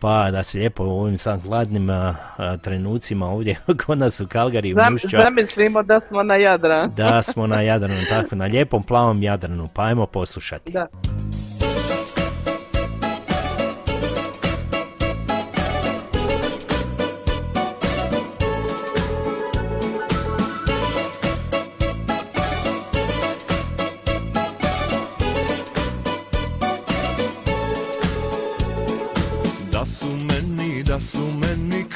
[0.00, 1.96] Pa da se lijepo u ovim sam hladnim uh,
[2.62, 3.56] trenucima ovdje
[3.86, 6.92] kod nas u Kalgari Zam, Zamislimo da smo na Jadranu.
[6.96, 9.68] da smo na Jadranu, tako, na lijepom plavom Jadranu.
[9.74, 10.72] Pa ajmo poslušati.
[10.72, 10.86] Da.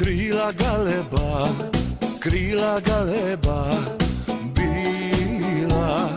[0.03, 1.49] Krila galeba,
[2.21, 3.71] krila galeba
[4.55, 6.09] bila.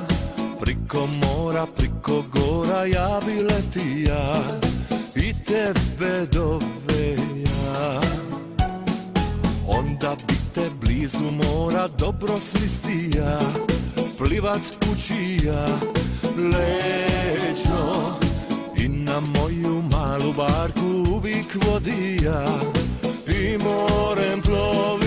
[0.59, 4.43] Priko mora, priko gora ja bi letija
[5.15, 8.01] i tebe doveja.
[9.67, 13.39] Onda bi te blizu mora dobro smistija
[14.17, 15.65] Plivat učija
[16.37, 18.24] lečno
[18.85, 22.45] I na moju malu barku uvijek vodija
[23.27, 25.04] i morem plovija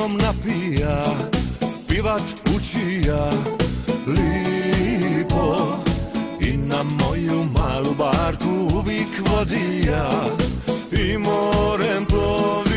[0.00, 1.04] jednom napija
[1.88, 2.22] Pivat
[2.56, 3.30] učija
[4.06, 5.76] Lipo.
[6.40, 10.10] I na moju malu barku uvijek vodija
[10.92, 12.69] I morem plovi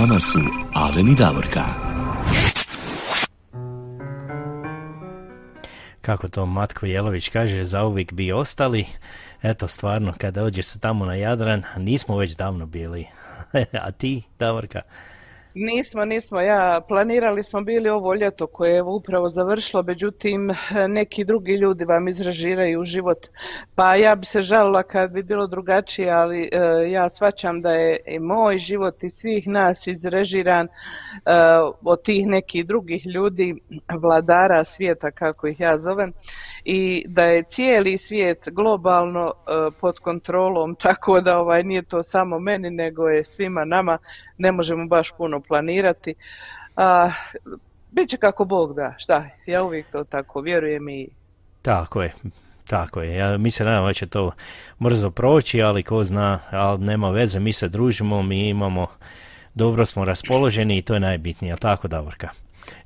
[0.00, 0.38] vama su
[0.74, 1.64] Alen i Davorka.
[6.00, 8.86] Kako to Matko Jelović kaže, zauvijek bi ostali.
[9.42, 13.06] Eto, stvarno, kada dođe se tamo na Jadran, nismo već davno bili.
[13.86, 14.80] A ti, Davorka?
[15.60, 16.40] Nismo, nismo.
[16.40, 20.50] Ja planirali smo bili ovo ljeto koje je upravo završilo, međutim
[20.88, 23.26] neki drugi ljudi vam izražiraju život.
[23.74, 26.48] Pa ja bi se žalila kad bi bilo drugačije, ali e,
[26.90, 30.70] ja svačam da je i moj život i svih nas izrežiran e,
[31.84, 33.54] od tih nekih drugih ljudi,
[34.02, 36.12] vladara svijeta kako ih ja zovem
[36.64, 42.38] i da je cijeli svijet globalno e, pod kontrolom, tako da ovaj nije to samo
[42.38, 43.98] meni nego je svima nama,
[44.38, 46.14] ne možemo baš puno planirati.
[46.76, 47.10] A,
[47.90, 51.08] Biće kako Bog da, šta, ja uvijek to tako vjerujem i...
[51.62, 52.12] Tako je,
[52.66, 54.32] tako je, ja mi se nadam da će to
[54.78, 58.86] brzo proći, ali ko zna, ali nema veze, mi se družimo, mi imamo,
[59.58, 62.28] dobro smo raspoloženi i to je najbitnije, jel tako Davorka?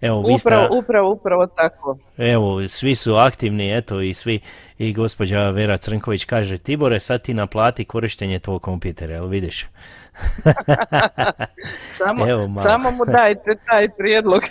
[0.00, 1.98] Evo, upravo, sta, upravo, upravo tako.
[2.18, 4.40] Evo, svi su aktivni, eto i svi,
[4.78, 9.66] i gospođa Vera Crnković kaže, Tibore, sad ti naplati korištenje tvog kompjutera, jel vidiš?
[11.98, 14.42] samo, Evo, samo mu dajte taj prijedlog.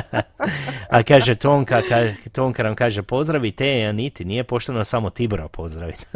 [0.94, 6.06] A kaže Tonka, kaže, Tonka nam kaže pozdravi te Aniti, nije pošteno samo Tibora pozdraviti.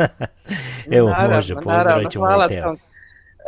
[0.98, 2.46] Evo naravno, može, pozdravit ćemo hvala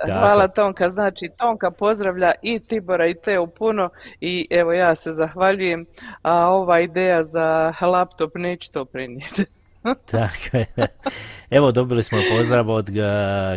[0.05, 3.91] Hvala Tonka, znači Tonka pozdravlja i Tibora i Teo puno
[4.21, 5.87] i evo ja se zahvaljujem,
[6.23, 9.45] a ova ideja za laptop neću to prenijeti.
[10.11, 10.67] Tako je.
[11.51, 12.91] Evo dobili smo pozdrav od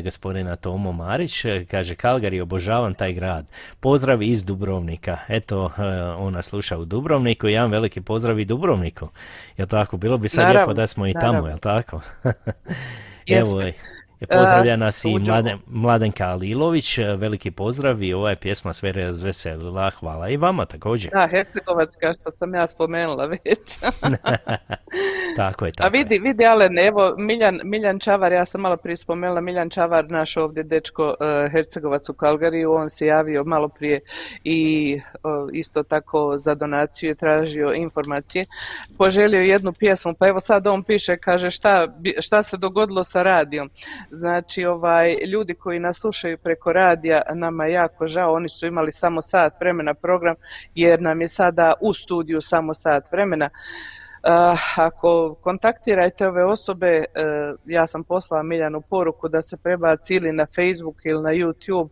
[0.04, 3.52] gospodina Tomo Marić, kaže Kalgari obožavam taj grad.
[3.80, 5.18] Pozdrav iz Dubrovnika.
[5.28, 9.10] Eto, e, ona sluša u Dubrovniku, jedan veliki pozdrav i Dubrovniku.
[9.58, 9.98] Jel tako?
[9.98, 12.02] Bilo bi sad lijepo da smo i tamo, jel tako?
[13.28, 13.62] Evo,
[14.28, 20.30] Pozdravlja nas i Mladen, Mladenka Alilović, veliki pozdrav i ova je pjesma sve razveselila, hvala
[20.30, 21.12] i vama također.
[21.12, 23.80] Da, Hercegovačka što sam ja spomenula već.
[25.38, 28.98] tako je, tako A vidi, vidi Alen, evo Miljan, Miljan Čavar, ja sam malo prije
[28.98, 31.16] spomenula, Miljan Čavar, naš ovdje dečko
[31.52, 34.00] Hercegovac u Kalgariju, on se javio malo prije
[34.44, 35.02] i
[35.54, 38.46] isto tako za donaciju je tražio informacije.
[38.98, 41.88] Poželio jednu pjesmu, pa evo sad on piše, kaže šta,
[42.20, 43.70] šta se dogodilo sa radijom.
[44.12, 48.92] Znači, ovaj, ljudi koji nas slušaju preko radija, nama je jako žao, oni su imali
[48.92, 50.36] samo sat vremena program,
[50.76, 53.50] jer nam je sada u studiju samo sat vremena.
[54.24, 60.32] Uh, ako kontaktirajte ove osobe, uh, ja sam poslala Miljanu poruku da se prebaci ili
[60.32, 61.90] na Facebook ili na YouTube,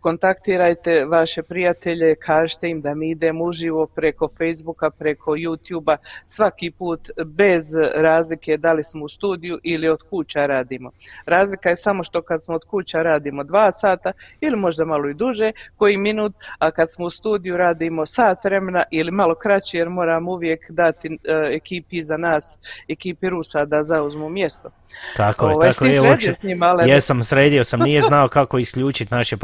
[0.00, 5.96] kontaktirajte vaše prijatelje, kažite im da mi idemo uživo preko Facebooka, preko YouTubea,
[6.26, 10.90] svaki put bez razlike da li smo u studiju ili od kuća radimo.
[11.26, 15.14] Razlika je samo što kad smo od kuća radimo dva sata ili možda malo i
[15.14, 19.88] duže, koji minut, a kad smo u studiju radimo sat vremena ili malo kraće jer
[19.88, 21.18] moram uvijek dati uh,
[21.50, 24.70] ekipi za nas, ekipi Rusa da zauzmu mjesto.
[25.16, 26.88] Tako je, ovaj, tako je.
[26.88, 29.36] Jesam, sredio sam, nije znao kako isključiti naše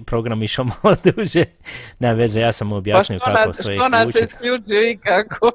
[0.00, 1.44] program išao malo duže.
[1.98, 4.36] Ne veze, ja sam mu objasnio pa kako sve isključiti.
[4.92, 5.50] i kako.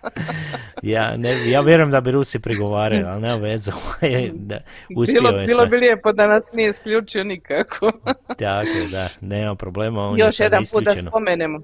[0.94, 3.72] ja, ne, ja vjerujem da bi Rusi prigovarali, ali nema veze.
[4.32, 4.58] da,
[4.96, 7.92] uspio bilo, je bilo bi lijepo da nas nije isključio nikako.
[8.38, 10.08] tako je, da, nema problema.
[10.08, 11.60] On Još jedan put da spomenemo.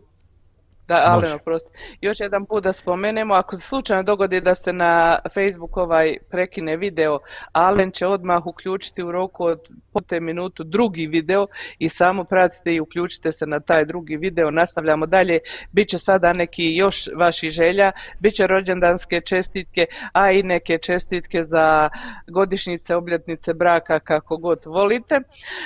[0.90, 1.70] Da, ali prosti.
[2.00, 6.76] Još jedan put da spomenemo, ako se slučajno dogodi da se na Facebook ovaj prekine
[6.76, 7.18] video,
[7.52, 11.46] Alen će odmah uključiti u roku od pote minutu drugi video
[11.78, 14.50] i samo pratite i uključite se na taj drugi video.
[14.50, 15.38] Nastavljamo dalje,
[15.72, 21.42] bit će sada neki još vaši želja, bit će rođendanske čestitke, a i neke čestitke
[21.42, 21.88] za
[22.28, 25.20] godišnjice, obljetnice braka, kako god volite.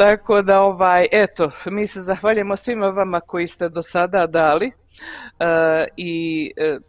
[0.00, 5.86] Tako da ovaj, eto, mi se zahvaljujemo svima vama koji ste do sada dali uh,
[5.96, 6.82] i uh,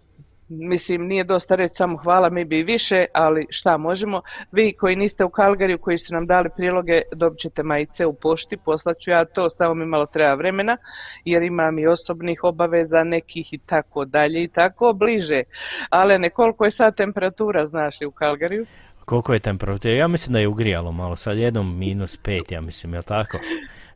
[0.49, 4.21] mislim nije dosta reći samo hvala, mi bi više, ali šta možemo.
[4.51, 8.57] Vi koji niste u Kalgariju, koji su nam dali priloge, dobit ćete majice u pošti,
[8.57, 10.77] poslaću ja to, samo mi malo treba vremena,
[11.25, 15.43] jer imam i osobnih obaveza nekih i tako dalje i tako bliže.
[15.89, 18.65] Ale ne, koliko je sad temperatura, znaš li, u Kalgariju?
[19.01, 19.93] Koliko je temperatura?
[19.93, 23.39] Ja mislim da je ugrijalo malo, sad jednom minus pet, ja mislim, jel tako?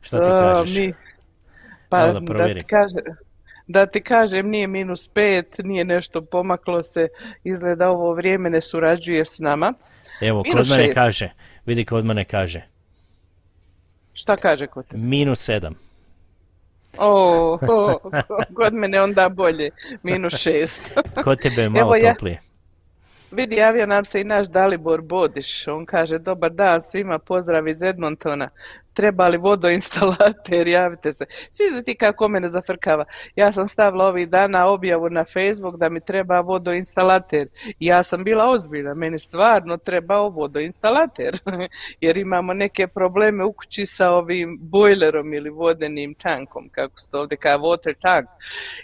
[0.00, 0.76] Šta ti kažeš?
[0.76, 0.94] mi-
[1.88, 2.94] Pa da, da ti kaže,
[3.66, 7.08] da ti kažem, nije minus pet, nije nešto pomaklo se,
[7.44, 9.74] izgleda ovo vrijeme ne surađuje s nama.
[10.20, 10.94] Evo, minus kod mene šest.
[10.94, 11.30] kaže,
[11.66, 12.62] vidi kod mene kaže,
[14.14, 15.02] Šta kaže kod tebe?
[15.02, 15.74] minus sedam.
[16.98, 18.10] O, o,
[18.54, 19.70] kod mene onda bolje,
[20.02, 20.92] minus šest.
[21.24, 22.40] Kod tebe je malo Evo toplije.
[23.30, 25.68] Vidi, javio nam se i naš Dalibor Bodiš.
[25.68, 28.48] On kaže, dobar dan svima, pozdrav iz Edmontona.
[28.96, 31.26] Treba li vodoinstalater, javite se.
[31.50, 33.04] Svi ti kako mene zafrkava.
[33.36, 37.48] Ja sam stavila ovih dana objavu na Facebook da mi treba vodoinstalater.
[37.80, 41.34] Ja sam bila ozbiljna, meni stvarno trebao vodoinstalater.
[42.00, 47.20] Jer imamo neke probleme u kući sa ovim bojlerom ili vodenim tankom, kako se to
[47.20, 48.28] ovdje kaže, water tank.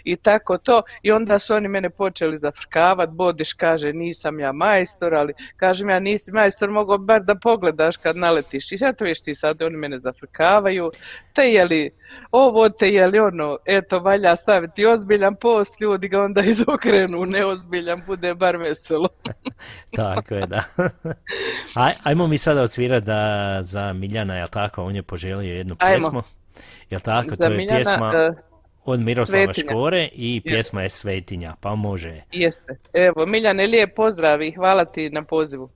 [0.03, 0.81] I tako to.
[1.01, 3.09] I onda su oni mene počeli zafrkavat.
[3.09, 8.17] Bodiš kaže, nisam ja majstor, ali kažem ja nisi majstor, mogu bar da pogledaš kad
[8.17, 8.71] naletiš.
[8.71, 10.91] I sad viš ti sad, oni mene zafrkavaju.
[11.33, 11.91] Te je li
[12.31, 18.01] ovo, te je li ono, eto, valja staviti ozbiljan post, ljudi ga onda izokrenu neozbiljan,
[18.07, 19.09] bude bar veselo.
[19.95, 20.63] Tako je, da.
[21.83, 25.93] Aj, ajmo mi sada osvirati da za Miljana, jel tako, on je poželio jednu Ajmo.
[25.93, 26.21] pjesmu.
[26.89, 28.31] Jel tako, Za to je Miljana, pjesma e,
[28.85, 29.71] od Miroslava Svetinja.
[29.71, 30.41] Škore i Je.
[30.41, 32.21] pjesma je Svetinja, pa može.
[32.31, 32.75] Jeste.
[32.93, 35.69] Evo, Miljane, lijep pozdrav i hvala ti na pozivu.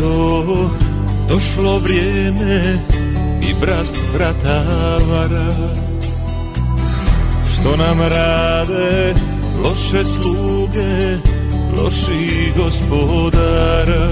[0.00, 0.70] To
[1.28, 2.78] došlo vrijeme
[3.42, 4.64] i brat brata
[5.10, 5.54] vara.
[7.52, 9.14] Što nam rade
[9.64, 11.16] loše sluge,
[11.76, 14.10] loši gospodara?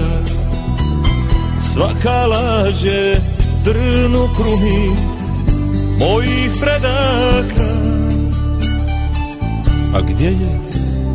[1.61, 3.21] Svaka laž je
[3.63, 4.89] trnu kruni
[5.99, 7.69] mojih predaka.
[9.95, 10.59] A gdje je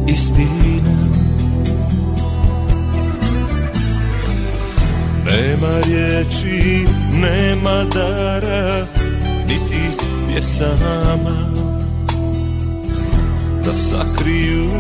[0.06, 1.13] istina?
[5.24, 8.86] Nema riječi, nema dara,
[9.48, 11.50] niti pjesama.
[13.64, 14.70] Da sakriju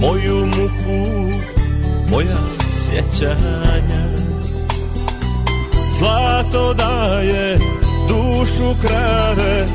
[0.00, 1.30] moju muku,
[2.10, 2.38] moja
[2.68, 4.08] sjećanja.
[5.98, 7.58] Zlato daje,
[8.08, 9.66] dušu krade,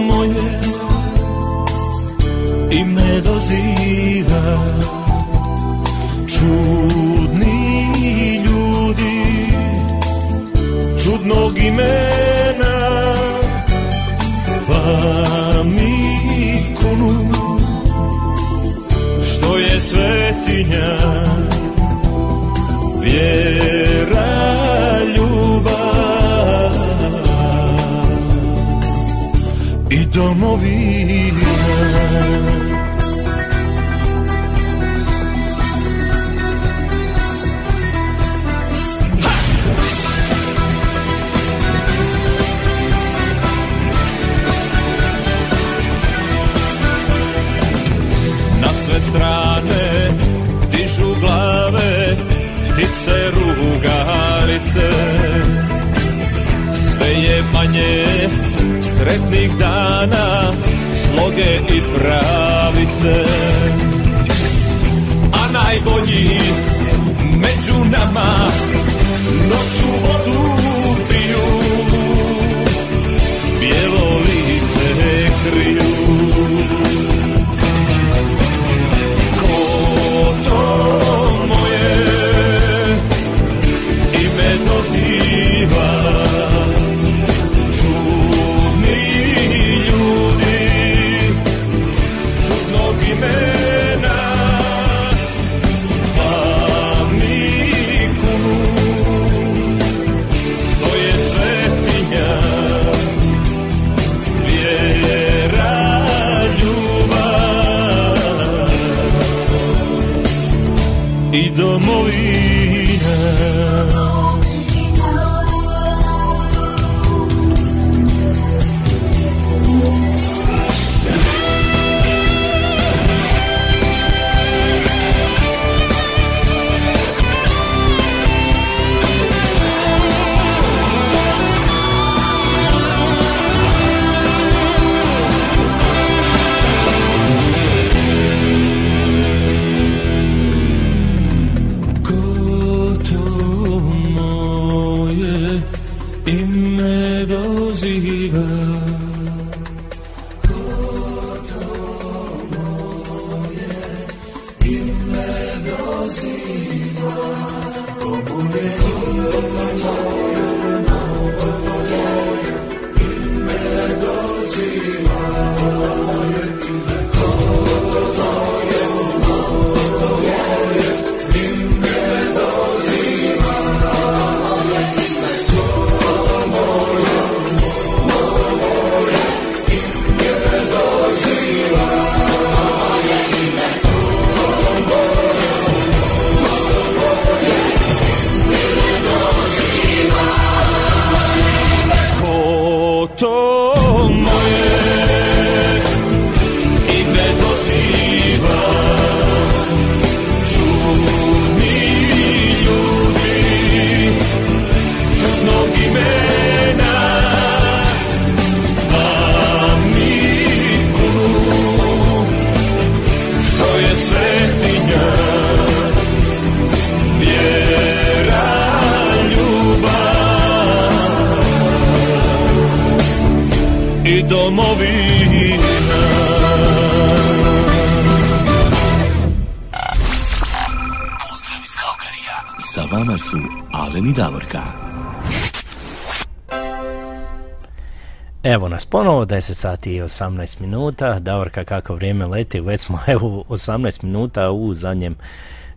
[239.37, 241.19] 10 sati i 18 minuta.
[241.19, 245.15] Davorka, kako vrijeme leti, već smo evo 18 minuta u zadnjem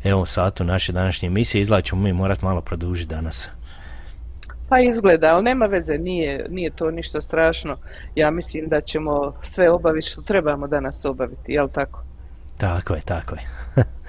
[0.05, 1.61] evo satu naše današnje emisije.
[1.61, 3.51] Izlačemo mi morat malo produžiti danas.
[4.69, 7.77] Pa izgleda, ali nema veze, nije, nije to ništa strašno.
[8.15, 12.03] Ja mislim da ćemo sve obaviti što trebamo danas obaviti, jel tako?
[12.59, 13.43] Tako je, tako je.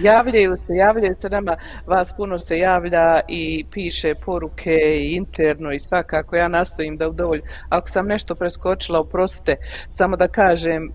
[0.00, 1.56] javljaju se, javljaju se nama,
[1.86, 4.74] vas puno se javlja i piše poruke
[5.10, 7.40] interno i svakako ja nastojim da udovolj.
[7.68, 9.56] Ako sam nešto preskočila, oprostite,
[9.88, 10.90] samo da kažem e,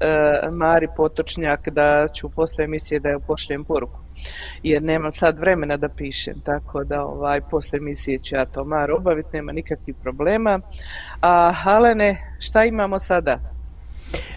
[0.51, 3.99] Mari Potočnjak da ću posle emisije da joj pošljem poruku.
[4.63, 8.91] Jer nemam sad vremena da pišem, tako da ovaj, posle emisije ću ja to Mar
[8.91, 10.59] obaviti, nema nikakvih problema.
[11.21, 13.50] A Halene, šta imamo sada?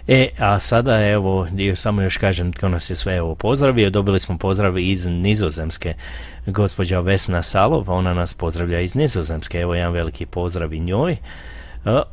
[0.07, 4.37] E, a sada evo, samo još kažem tko nas je sve evo pozdravio, dobili smo
[4.37, 5.93] pozdrav iz Nizozemske,
[6.45, 11.17] gospođa Vesna Salov, ona nas pozdravlja iz Nizozemske, evo jedan veliki pozdrav i njoj,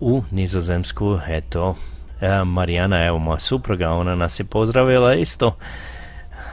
[0.01, 1.76] u Nizozemsku, eto,
[2.44, 5.56] Marijana, evo moja supruga, ona nas je pozdravila isto,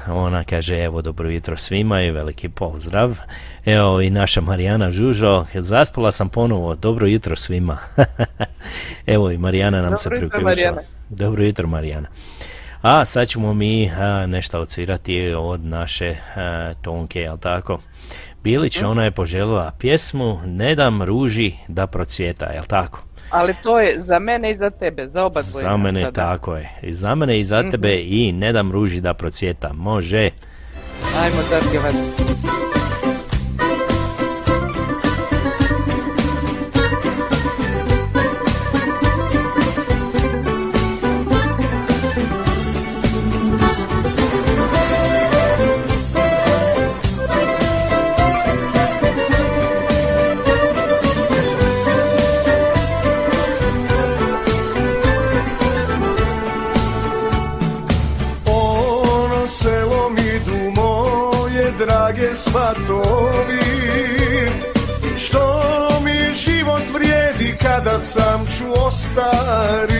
[0.08, 3.18] ona kaže evo dobro jutro svima i veliki pozdrav.
[3.66, 7.78] Evo i naša Marijana Žužo, zaspala sam ponovo, dobro jutro svima.
[9.16, 10.82] evo i Marijana nam se priključila.
[11.10, 12.08] Dobro jutro Marijana.
[12.82, 13.92] A sad ćemo mi
[14.28, 16.16] nešto odsvirati od naše
[16.82, 17.80] Tonke, jel tako?
[18.44, 18.90] Bilić, mhm.
[18.90, 23.04] ona je poželjela pjesmu Ne dam ruži da procvjeta, jel tako?
[23.30, 25.62] Ali to je za mene i za tebe, za oba dvoje.
[25.64, 26.70] Za mene tako je.
[26.82, 27.70] I za mene i za mhm.
[27.70, 29.74] tebe i ne dam ruži da procvjeta.
[29.74, 30.30] Može.
[31.24, 31.96] Ajmo, Dargevan.
[68.00, 70.00] Sam ću ostarit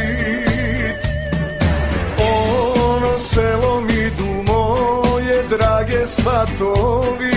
[2.20, 7.32] Ono selo mi du moje drage svatovi.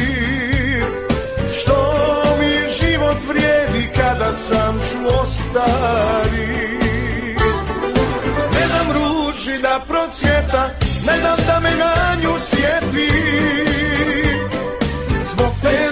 [1.54, 1.94] Što
[2.38, 6.72] mi život vrijedi kada sam ću ostarit
[8.52, 10.70] Ne dam ruži da procvjeta,
[11.06, 13.12] ne dam da me na nju sjeti.
[15.24, 15.91] Zbog te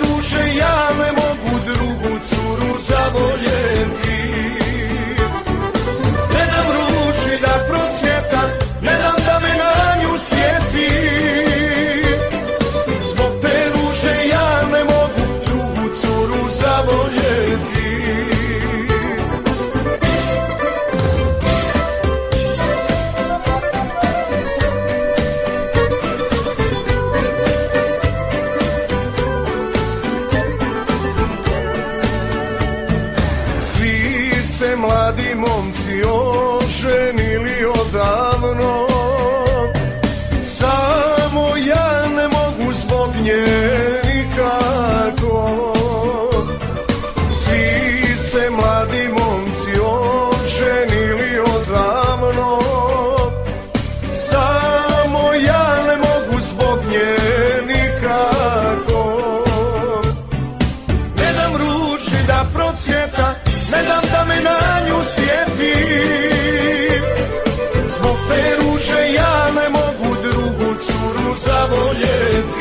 [68.81, 72.60] ruže ja ne mogu drugu curu zavoljeti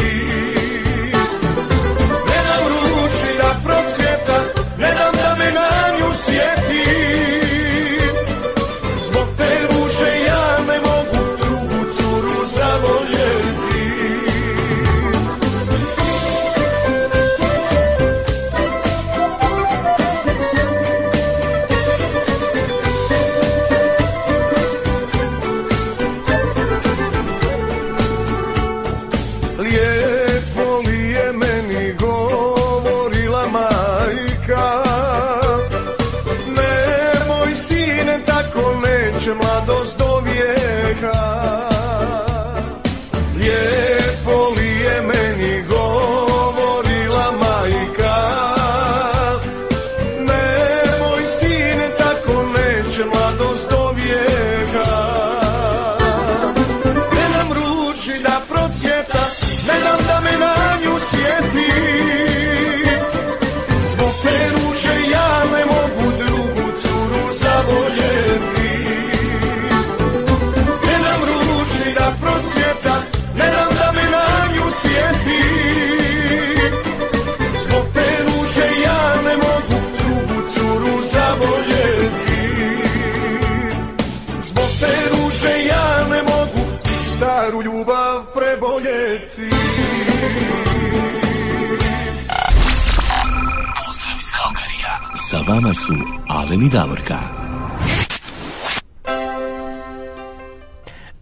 [93.86, 94.94] Pozdrav iz Kalkarija.
[95.16, 95.94] Sa vama su
[96.30, 97.18] Alen i Davorka.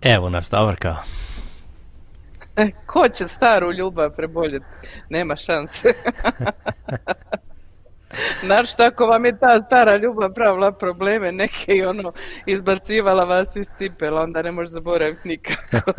[0.02, 0.96] Evo nas, Davorka.
[2.56, 4.66] E, ko će staru ljubav preboljeti?
[5.10, 5.94] Nema šanse.
[8.44, 12.12] Znaš, ako vam je ta stara ljubav pravila probleme, neke i ono
[12.46, 15.92] izbacivala vas iz cipela, onda ne može zaboraviti nikako.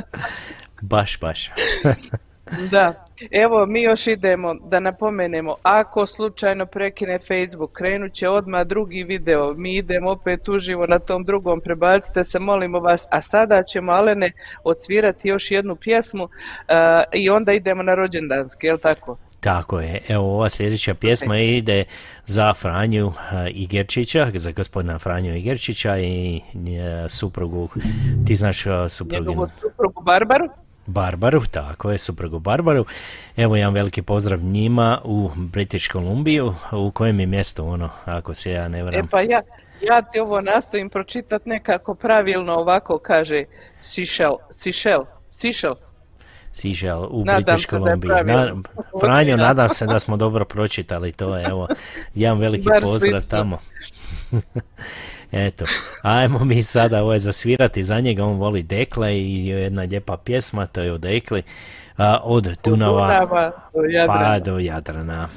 [0.92, 1.50] baš, baš.
[2.70, 9.04] Da, evo mi još idemo da napomenemo, ako slučajno prekine Facebook, krenut će odmah drugi
[9.04, 13.92] video, mi idemo opet uživo na tom drugom, prebacite se, molimo vas, a sada ćemo
[13.92, 14.32] Alene
[14.64, 16.30] odsvirati još jednu pjesmu uh,
[17.12, 19.16] i onda idemo na rođendanski, jel tako?
[19.40, 21.84] Tako je, evo ova sljedeća pjesma ide
[22.24, 23.14] za Franju uh,
[23.50, 27.68] Igerčića, za gospodina Franju Igerčića i uh, suprugu,
[28.26, 29.30] ti znaš supruginu?
[29.30, 30.48] Njegovu suprugu Barbaru.
[30.86, 32.84] Barbaru, tako je, suprugu Barbaru.
[33.36, 38.50] Evo jedan veliki pozdrav njima u British Columbiju, u kojem je mjesto ono, ako se
[38.50, 39.08] ja ne E varam.
[39.08, 39.42] pa ja,
[39.82, 43.44] ja ti ovo nastojim pročitat nekako pravilno ovako kaže
[43.80, 45.74] Sišel, Sišel, Sišel.
[46.52, 48.08] Sišel u Nadam British Columbiji.
[48.08, 48.62] pravilno.
[49.00, 51.68] Franjo, nadam se da smo dobro pročitali to, evo,
[52.14, 53.58] jedan veliki Bar pozdrav tamo.
[55.32, 55.64] Eto,
[56.02, 60.80] ajmo mi sada ovo zasvirati za njega, on voli Dekle i jedna lijepa pjesma, to
[60.80, 61.42] je od Dekli,
[62.22, 64.32] od Dunava Dunava do Jadrana.
[64.32, 65.28] pa do Jadrana.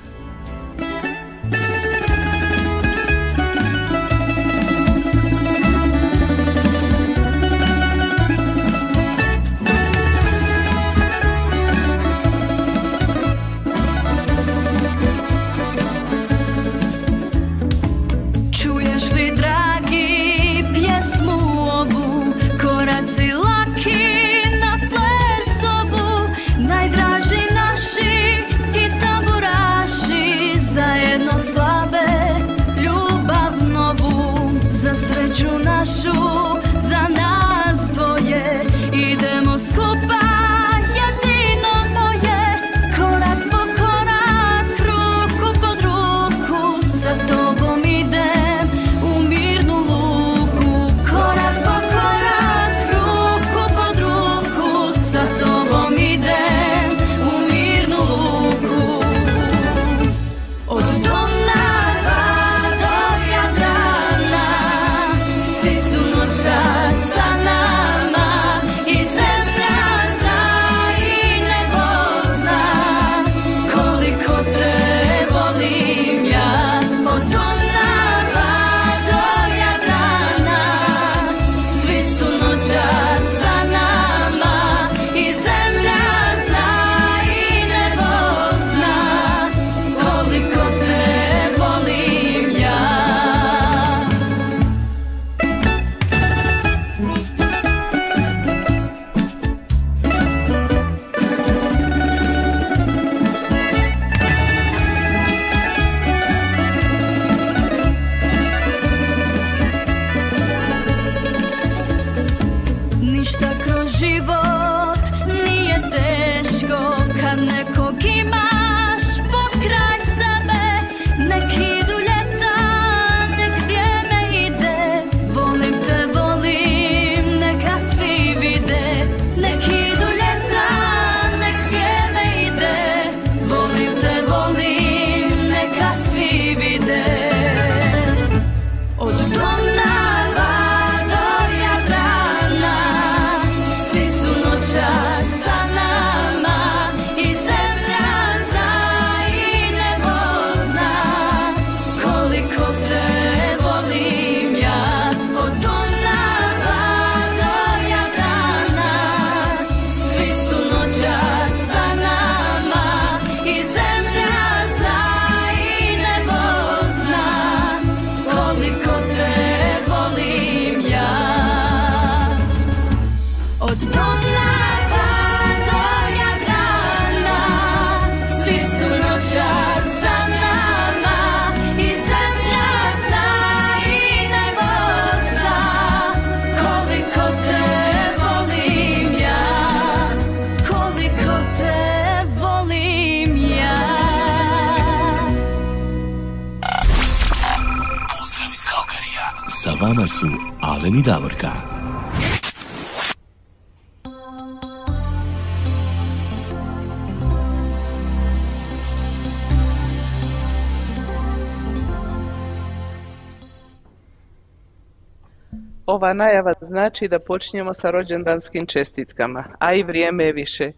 [216.00, 220.64] Ova najava znači da počinjemo sa rođendanskim čestitkama, a i vrijeme je više.
[220.66, 220.74] E,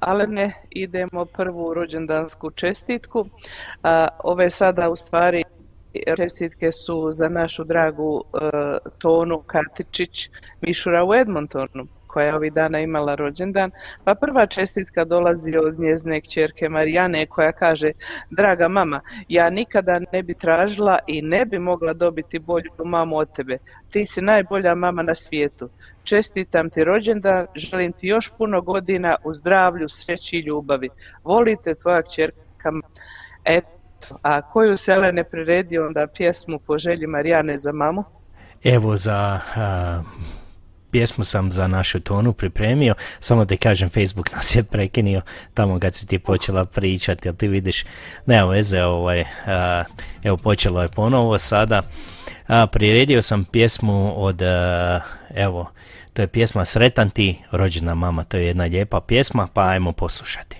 [0.00, 3.26] ali ne, idemo prvu rođendansku čestitku.
[4.24, 5.44] ove sada u stvari
[6.16, 8.38] čestitke su za našu dragu e,
[8.98, 10.30] Tonu Katičić
[10.60, 13.70] Mišura u Edmontonu koja je ovih dana imala rođendan.
[14.04, 17.92] Pa prva čestitka dolazi od njezne kćerke Marijane koja kaže
[18.30, 23.32] Draga mama, ja nikada ne bi tražila i ne bi mogla dobiti bolju mamu od
[23.36, 23.58] tebe.
[23.90, 25.68] Ti si najbolja mama na svijetu.
[26.04, 30.88] Čestitam ti rođendan, želim ti još puno godina u zdravlju, sreći i ljubavi.
[31.24, 32.72] Volite tvoja kćerka.
[33.44, 33.68] Eto,
[34.22, 38.04] a koju se ne priredio onda pjesmu po želji Marijane za mamu?
[38.64, 39.40] Evo za
[40.90, 45.22] pjesmu sam za našu tonu pripremio, samo da kažem Facebook nas je prekinio
[45.54, 47.84] tamo kad si ti počela pričati, jel ti vidiš,
[48.26, 49.24] nema veze, ovaj,
[50.24, 51.82] evo počelo je ponovo sada.
[52.46, 54.42] A, priredio sam pjesmu od,
[55.34, 55.70] evo,
[56.12, 60.59] to je pjesma Sretan ti, rođena mama, to je jedna lijepa pjesma, pa ajmo poslušati.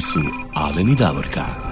[0.00, 0.20] Su
[0.54, 1.66] Alen i Davorka.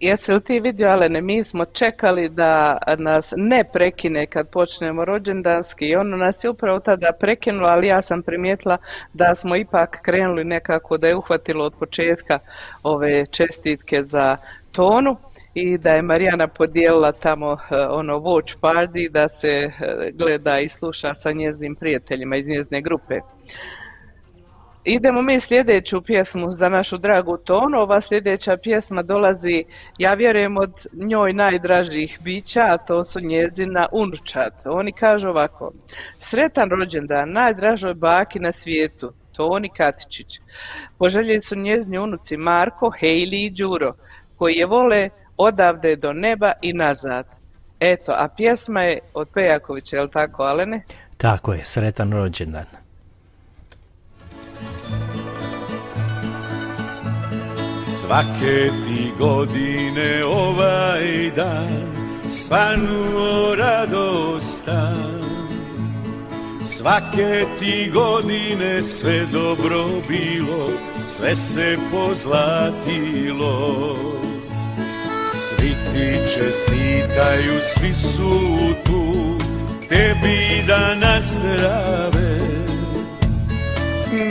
[0.00, 5.84] Jesi li ti vidio, Alene, mi smo čekali da nas ne prekine kad počnemo rođendanski
[5.86, 8.76] i ono nas je upravo tada prekinulo, ali ja sam primijetila
[9.12, 12.38] da smo ipak krenuli nekako da je uhvatilo od početka
[12.82, 14.36] ove čestitke za
[14.72, 15.16] tonu
[15.62, 19.70] i da je Marijana podijelila tamo e, ono watch party da se e,
[20.14, 23.20] gleda i sluša sa njeznim prijateljima iz njezine grupe.
[24.84, 27.78] Idemo mi sljedeću pjesmu za našu dragu Tonu.
[27.78, 29.64] Ova sljedeća pjesma dolazi,
[29.98, 34.54] ja vjerujem, od njoj najdražih bića, a to su njezina unučat.
[34.64, 35.72] Oni kažu ovako,
[36.22, 40.40] sretan rođendan najdražoj baki na svijetu, Toni Katičić.
[40.98, 43.92] Poželjeli su njezini unuci Marko, Hejli i Đuro,
[44.36, 45.08] koji je vole
[45.38, 47.26] odavde do neba i nazad.
[47.80, 50.82] Eto, a pjesma je od Pejakovića, je li tako, Alene?
[51.16, 52.66] Tako je, sretan rođendan.
[57.82, 65.18] Svake ti godine ovaj dan svanuo radostan
[66.60, 70.68] Svake ti godine sve dobro bilo,
[71.00, 73.58] sve se pozlatilo
[75.32, 79.36] Svi ti čestitaju, svi su tu,
[79.88, 82.38] tebi da nazdrave.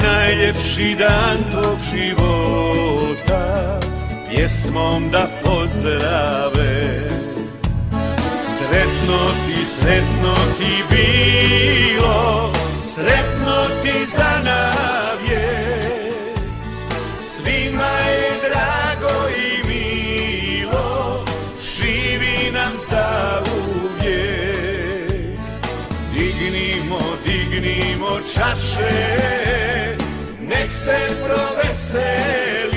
[0.03, 3.79] Najljepši dan tog života,
[4.29, 7.07] pjesmom da pozdrave.
[8.43, 12.51] Sretno ti, sretno ti bilo,
[12.81, 13.26] sretno
[28.77, 29.97] čaše,
[30.39, 32.76] nek se proveseli.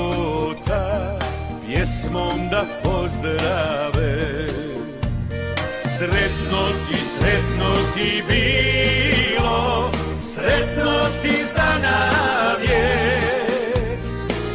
[1.81, 4.47] pjesmom da pozdrave
[5.97, 10.91] Sretno ti, sretno ti bilo, sretno
[11.21, 13.23] ti za navijek.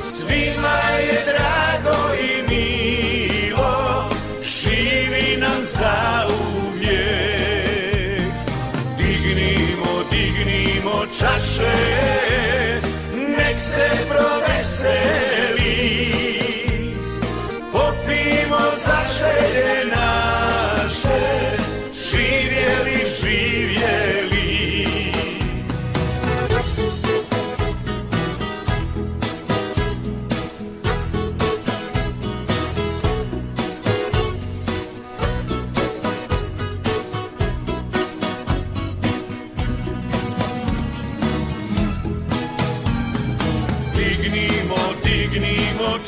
[0.02, 4.10] Svima je drago i milo,
[4.42, 6.26] živi nam za
[6.66, 8.32] uvijek.
[8.98, 11.76] Dignimo, dignimo čaše,
[13.38, 15.35] nek se proveseli.
[18.86, 21.56] Popimo za želje naše,
[21.94, 23.06] živjeli,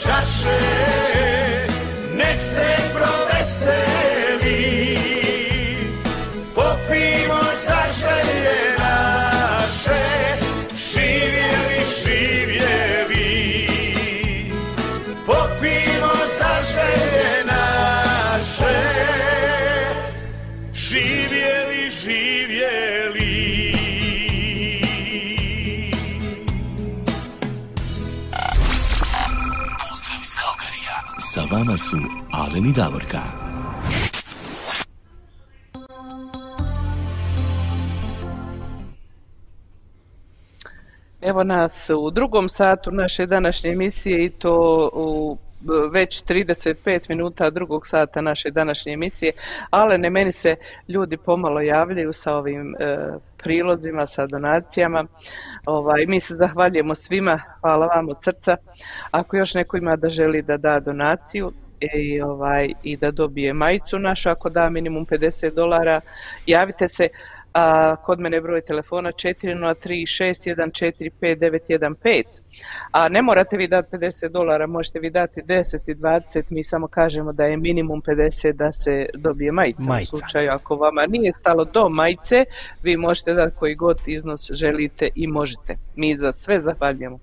[0.05, 0.78] čaše,
[2.59, 4.61] se proveseli.
[6.55, 10.05] Popimo za želje naše,
[10.75, 13.31] živjeli, živjeli.
[15.27, 18.79] Popimo za želje naše,
[20.75, 23.39] živjeli, živjeli.
[31.19, 33.19] Sa vama su Alen i Davorka.
[41.21, 47.51] Evo nas u drugom satu naše današnje emisije i to u b- već 35 minuta
[47.51, 49.33] drugog sata naše današnje emisije,
[49.71, 50.57] ali ne meni se
[50.89, 52.99] ljudi pomalo javljaju sa ovim e,
[53.43, 55.05] prilozima, sa donacijama.
[55.67, 58.57] Ovaj, mi se zahvaljujemo svima, hvala vam od srca.
[59.11, 63.99] Ako još neko ima da želi da da donaciju, i, ovaj, i da dobije majicu
[63.99, 66.01] našu, ako da minimum 50 dolara,
[66.47, 67.09] javite se.
[67.53, 70.07] a kod mene broj telefona 403
[72.93, 76.87] A ne morate vi dati 50 dolara, možete vi dati 10 i 20, mi samo
[76.87, 79.83] kažemo da je minimum 50 da se dobije majica.
[79.83, 80.11] majica.
[80.13, 82.45] U slučaju ako vama nije stalo do majice,
[82.83, 85.77] vi možete dati koji god iznos želite i možete.
[85.97, 87.19] Mi za sve zahvaljujemo.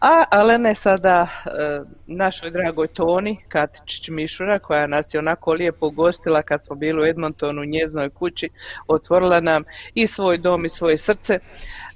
[0.00, 6.42] A Alene sada e, našoj dragoj Toni Katičić Mišura koja nas je onako lijepo gostila
[6.42, 8.48] kad smo bili u Edmontonu u njeznoj kući,
[8.86, 9.64] otvorila nam
[9.94, 11.38] i svoj dom i svoje srce.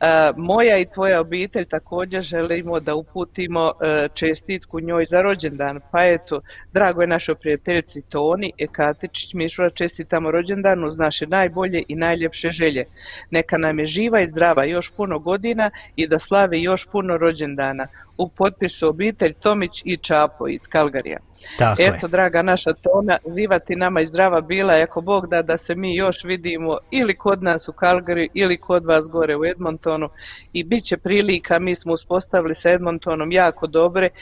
[0.02, 5.80] E, moja i tvoja obitelj također želimo da uputimo e, čestitku njoj za rođendan.
[5.92, 6.40] Pa eto,
[6.72, 12.84] drago je našoj prijateljici Toni Katičić Mišura čestitamo rođendan uz naše najbolje i najljepše želje.
[13.30, 17.86] Neka nam je živa i zdrava još puno godina i da slavi još puno rođendana.
[18.18, 21.18] U potpisu obitelj Tomić i Čapo iz Kalgarija.
[21.59, 25.74] Tako Eto, draga naša Tona, živati nama i zdrava bila, ako Bog da da se
[25.74, 30.09] mi još vidimo ili kod nas u Calgary ili kod vas gore u Edmontonu
[30.52, 34.12] i bit će prilika, mi smo uspostavili sa Edmontonom jako dobre e,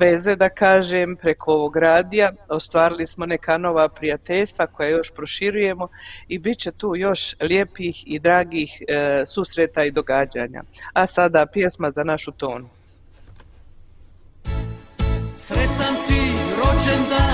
[0.00, 5.88] veze, da kažem, preko ovog radija, ostvarili smo neka nova prijateljstva koja još proširujemo
[6.28, 10.62] i bit će tu još lijepih i dragih e, susreta i događanja.
[10.92, 12.68] A sada pjesma za našu Tonu.
[15.36, 16.20] Sretan ti
[16.56, 17.33] rođendan,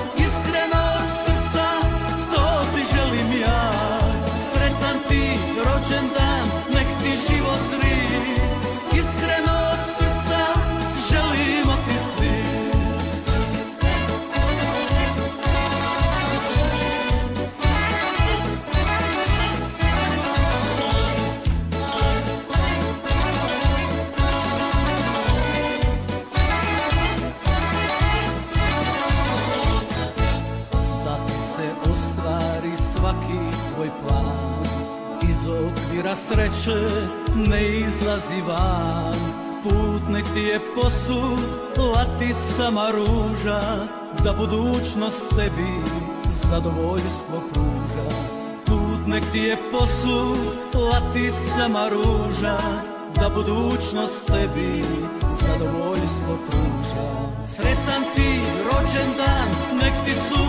[36.11, 36.89] okvira sreće
[37.35, 39.15] ne izlazi van.
[39.63, 43.61] Put nek ti je posud laticama ruža
[44.23, 45.91] Da budućnost tebi
[46.29, 48.15] zadovoljstvo pruža.
[48.65, 52.57] Put nek ti je posud laticama ruža
[53.15, 54.83] Da budućnost tebi
[55.29, 57.11] zadovoljstvo pruža.
[57.45, 59.49] Sretan ti rođendan,
[59.81, 60.40] nek ti sunce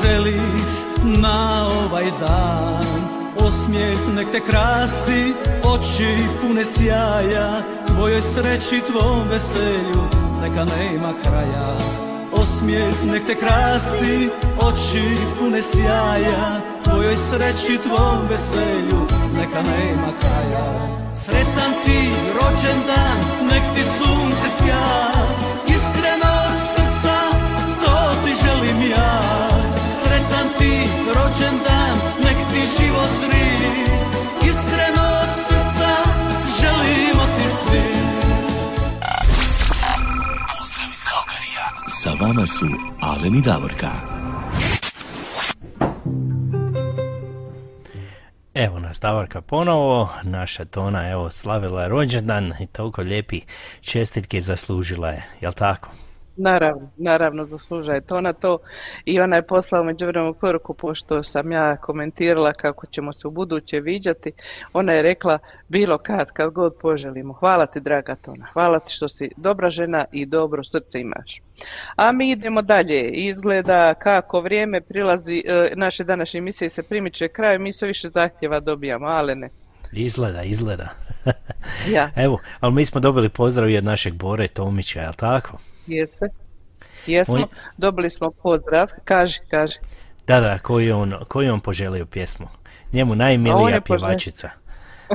[0.00, 0.62] što poželiš
[1.02, 2.84] na ovaj dan.
[3.46, 7.62] Osmijeh nek te krasi, oči pune sjaja.
[7.86, 10.02] Tvojoj sreći, tvom veselju,
[10.42, 11.76] neka nema kraja.
[12.32, 14.28] Osmijeh nek te krasi,
[14.60, 16.60] oči pune sjaja.
[16.84, 19.00] Tvojoj sreći, tvom veselju,
[19.36, 20.66] neka nema kraja.
[21.14, 23.18] Sretan ti rođendan,
[23.50, 25.12] nek ti sunce sja.
[25.66, 27.16] Iskreno od srca,
[27.84, 27.94] to
[28.24, 29.29] ti želim ja
[31.30, 33.68] ti rođendan, nek ti život zri
[34.48, 35.96] Iskreno od srca,
[36.60, 37.80] želimo ti svi
[40.58, 41.88] Pozdrav iz Kalkarija.
[41.88, 42.66] Sa vama su
[43.00, 43.90] Alen i Davorka.
[48.54, 53.40] Evo nas Davorka ponovo, naša Tona evo slavila je rođendan i toliko lijepi
[53.80, 55.88] čestitke zaslužila je, jel tako?
[56.36, 58.58] Naravno, naravno zasluža je to na to
[59.04, 63.80] i ona je poslala međuvremenu poruku pošto sam ja komentirala kako ćemo se u buduće
[63.80, 64.32] viđati.
[64.72, 65.38] Ona je rekla
[65.68, 67.32] bilo kad, kad god poželimo.
[67.32, 71.40] Hvala ti draga Tona, hvala ti što si dobra žena i dobro srce imaš.
[71.96, 73.10] A mi idemo dalje.
[73.10, 78.60] Izgleda kako vrijeme prilazi, e, naše današnje emisije se primiče kraj, mi sve više zahtjeva
[78.60, 79.48] dobijamo, ale ne.
[79.92, 80.88] Izgleda, izgleda.
[81.94, 82.10] ja.
[82.16, 85.58] Evo, ali mi smo dobili pozdrav i od našeg Bore Tomića, jel tako?
[85.90, 86.28] Jeste.
[87.06, 88.90] Jesmo, dobili smo pozdrav.
[89.04, 89.78] Kaži, kaži.
[90.26, 92.46] Da, da, koji on, koji on poželio pjesmu?
[92.92, 94.50] Njemu najmilija pjevačica.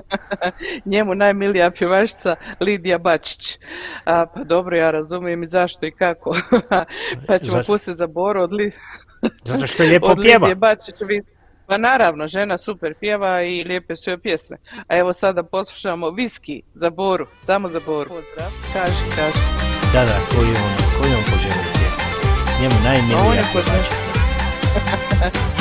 [0.92, 3.60] Njemu najmilija pjevačica Lidija Bačić.
[4.06, 6.36] A, pa dobro, ja razumijem i zašto i kako.
[7.28, 8.72] pa ćemo pustiti za Boru od, Li...
[9.50, 10.56] Zato što je lijepo pjeva.
[10.56, 10.96] Bačić.
[11.68, 14.58] Pa naravno, žena super pjeva i lijepe su joj pjesme.
[14.88, 18.10] A evo sada poslušamo Viski za Boru, samo za Boru.
[18.10, 19.75] Pozdrav, kaži, kaži.
[19.96, 21.98] だだこういうものこういうのも募集のリクエス
[22.60, 23.64] でもないメールやっても
[25.32, 25.55] ら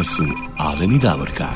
[0.00, 0.04] pjevačica.
[0.04, 0.24] su
[0.58, 1.46] Alen i Davorka.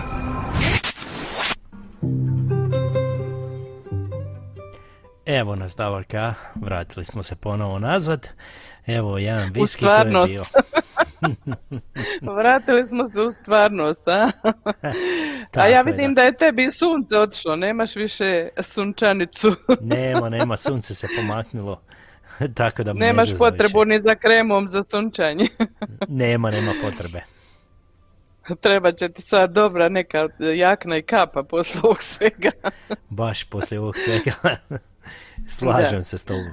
[5.27, 8.29] Evo nas Davorka, vratili smo se ponovo nazad.
[8.87, 10.45] Evo jedan viski, to je bio.
[12.37, 14.31] Vratili smo se u stvarnost, a?
[15.63, 16.21] a ja vidim da.
[16.21, 19.53] da je tebi sunce otišlo, nemaš više sunčanicu.
[19.81, 21.81] nema, nema, sunce se pomaknulo.
[22.55, 25.47] Tako da Nemaš ne potrebu ni za kremom za sunčanje.
[26.09, 27.34] nema, nema potrebe.
[28.61, 32.51] Treba će ti sad dobra neka jakna i kapa poslije ovog svega.
[33.09, 34.33] Baš poslije ovog svega.
[35.59, 36.53] Slažem se s tobom.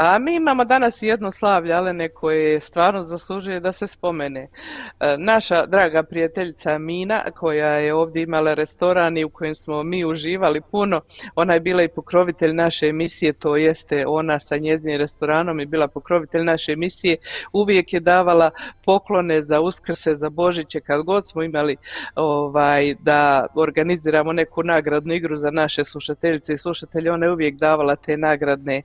[0.00, 4.40] A mi imamo danas jedno slavlje, ale koje stvarno zaslužuje da se spomene.
[4.40, 10.04] E, naša draga prijateljica Mina, koja je ovdje imala restoran i u kojem smo mi
[10.04, 11.00] uživali puno,
[11.34, 15.88] ona je bila i pokrovitelj naše emisije, to jeste ona sa njezinim restoranom i bila
[15.88, 17.16] pokrovitelj naše emisije,
[17.52, 18.50] uvijek je davala
[18.84, 21.76] poklone za uskrse, za Božiće, kad god smo imali
[22.14, 27.96] ovaj, da organiziramo neku nagradnu igru za naše slušateljice i slušatelje, ona je uvijek davala
[27.96, 28.82] te nagradne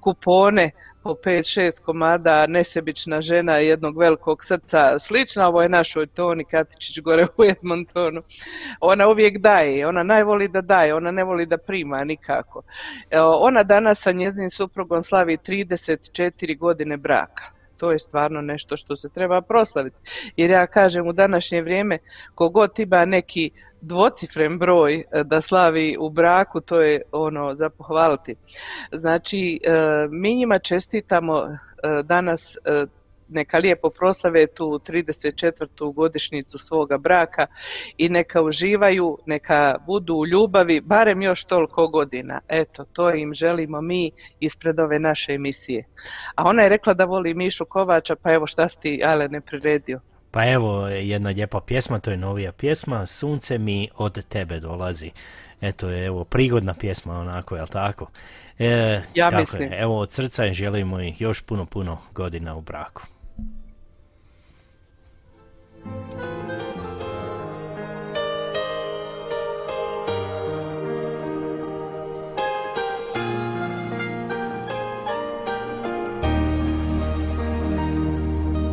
[0.00, 0.45] kupone
[1.02, 7.44] po 5-6 komada, nesebična žena jednog velikog srca, slična ovoj našoj Toni Katičić gore u
[7.44, 8.22] Edmontonu.
[8.80, 12.62] Ona uvijek daje, ona najvoli da daje, ona ne voli da prima nikako.
[13.40, 19.08] Ona danas sa njezinim suprugom slavi 34 godine braka to je stvarno nešto što se
[19.08, 19.96] treba proslaviti.
[20.36, 21.98] Jer ja kažem u današnje vrijeme
[22.34, 23.50] kogod ima neki
[23.80, 28.34] dvocifren broj e, da slavi u braku, to je ono za pohvaliti.
[28.92, 29.70] Znači, e,
[30.10, 31.56] mi njima čestitamo e,
[32.02, 32.58] danas
[33.28, 35.94] neka lijepo proslave tu 34.
[35.94, 37.46] godišnicu svoga braka
[37.98, 42.40] i neka uživaju, neka budu u ljubavi barem još toliko godina.
[42.48, 45.84] Eto, to im želimo mi ispred ove naše emisije.
[46.34, 49.40] A ona je rekla da voli Mišu Kovača, pa evo šta si ti, Ale, ne
[49.40, 50.00] priredio.
[50.30, 55.10] Pa evo jedna lijepa pjesma, to je novija pjesma, Sunce mi od tebe dolazi.
[55.60, 58.06] Eto, evo, prigodna pjesma onako, jel tako?
[58.58, 59.72] E, ja tako mislim.
[59.72, 63.02] evo, od srca želimo i još puno, puno godina u braku.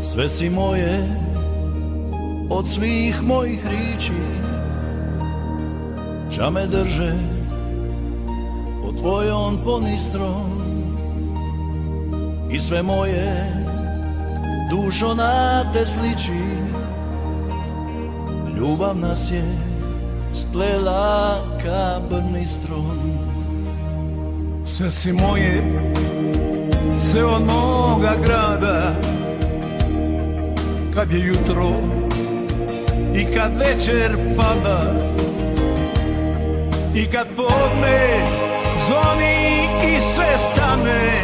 [0.02, 1.07] Sve si moje
[2.49, 4.14] od svih mojih riči
[6.34, 7.14] Ča me drže
[8.81, 10.49] pod tvojom ponistrom.
[12.52, 13.53] I sve moje
[14.72, 16.72] dušo na te sliči
[18.57, 19.43] Ljubav nas je
[20.34, 23.23] splela ka brnistrom
[24.65, 25.63] Sve si moje,
[26.99, 28.95] sve od moga grada.
[30.93, 31.71] Kad je jutro
[33.15, 34.93] i kad večer pada
[36.95, 38.27] I kad podne
[38.88, 41.21] zvoni i sve stane.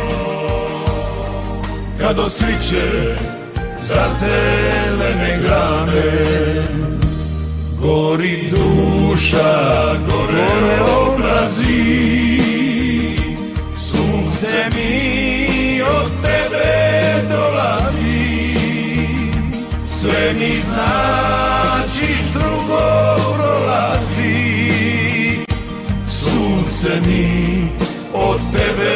[2.00, 3.16] Kad osviće
[3.82, 6.89] za zelene grane
[7.82, 12.40] Gori duša, gore obrazi.
[13.76, 18.56] Sunce mi od tebe dolazi.
[19.86, 24.36] Sve mi značiš, drugo prolazi.
[26.08, 27.68] Sunce mi
[28.14, 28.96] od tebe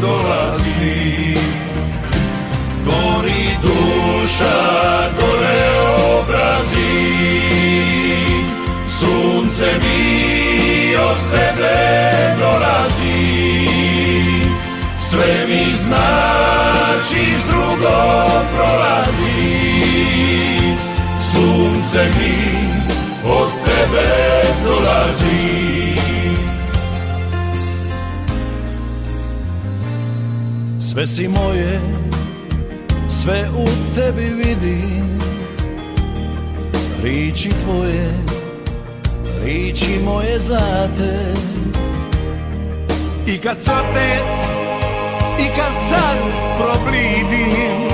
[0.00, 1.36] dolazi.
[2.84, 4.58] Gori duša,
[5.20, 5.70] gore
[6.18, 6.85] obrazi
[9.56, 11.76] Sunce mi od tebe
[12.40, 13.68] dolazi.
[14.98, 17.96] Sve mi značiš, drugo
[18.56, 19.30] prolazi.
[21.20, 22.68] Sunce mi
[23.24, 25.96] od tebe dolazi.
[30.80, 31.80] Sve si moje,
[33.08, 35.20] sve u tebi vidim.
[37.02, 38.35] Riči tvoje,
[39.46, 41.14] riči moje zlate.
[43.26, 44.20] I kad te,
[45.38, 46.18] i kad sad
[46.58, 47.88] problidim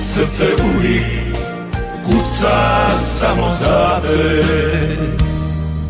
[0.00, 0.46] Srce
[0.76, 1.36] uvijek
[2.06, 4.44] kuca samo za te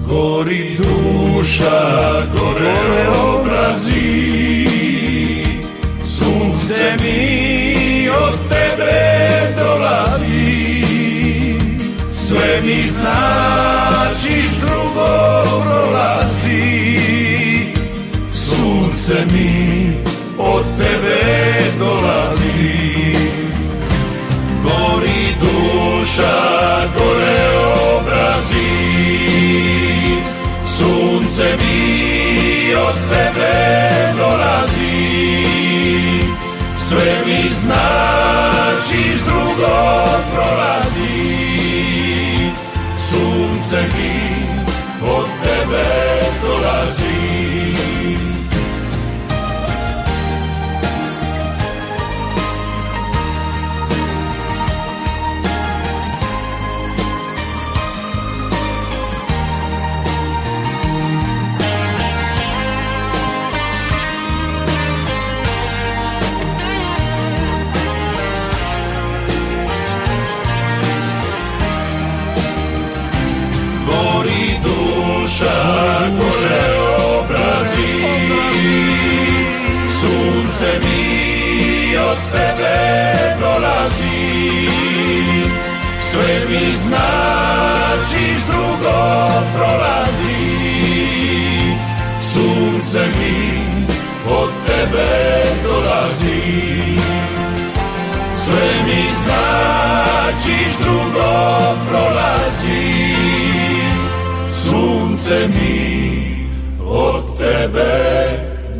[0.08, 4.66] Gori duša, gore obrazi
[6.02, 8.92] Sunce mi od tebe
[9.58, 10.61] dolazi
[12.32, 16.98] Sve mi značiš, drugo prolazi
[18.32, 19.92] Sunce mi
[20.38, 21.20] od tebe
[21.78, 23.16] dolazi
[24.62, 26.40] Gori duša,
[26.98, 27.48] gore
[27.96, 28.72] obrazi
[30.64, 35.46] Sunce mi od tebe dolazi
[36.76, 39.76] Sve mi značiš, drugo
[40.34, 41.41] prolazi
[43.72, 46.12] Sunce mi od tebe
[83.52, 84.68] dolazi.
[86.00, 90.44] Sve mi značiš drugo prolazi.
[92.20, 93.62] Sunce mi
[94.30, 96.42] od tebe dolazi.
[98.34, 101.60] Sve mi značiš drugo
[101.90, 103.14] prolazi.
[104.50, 106.46] Sunce mi
[106.86, 107.92] od tebe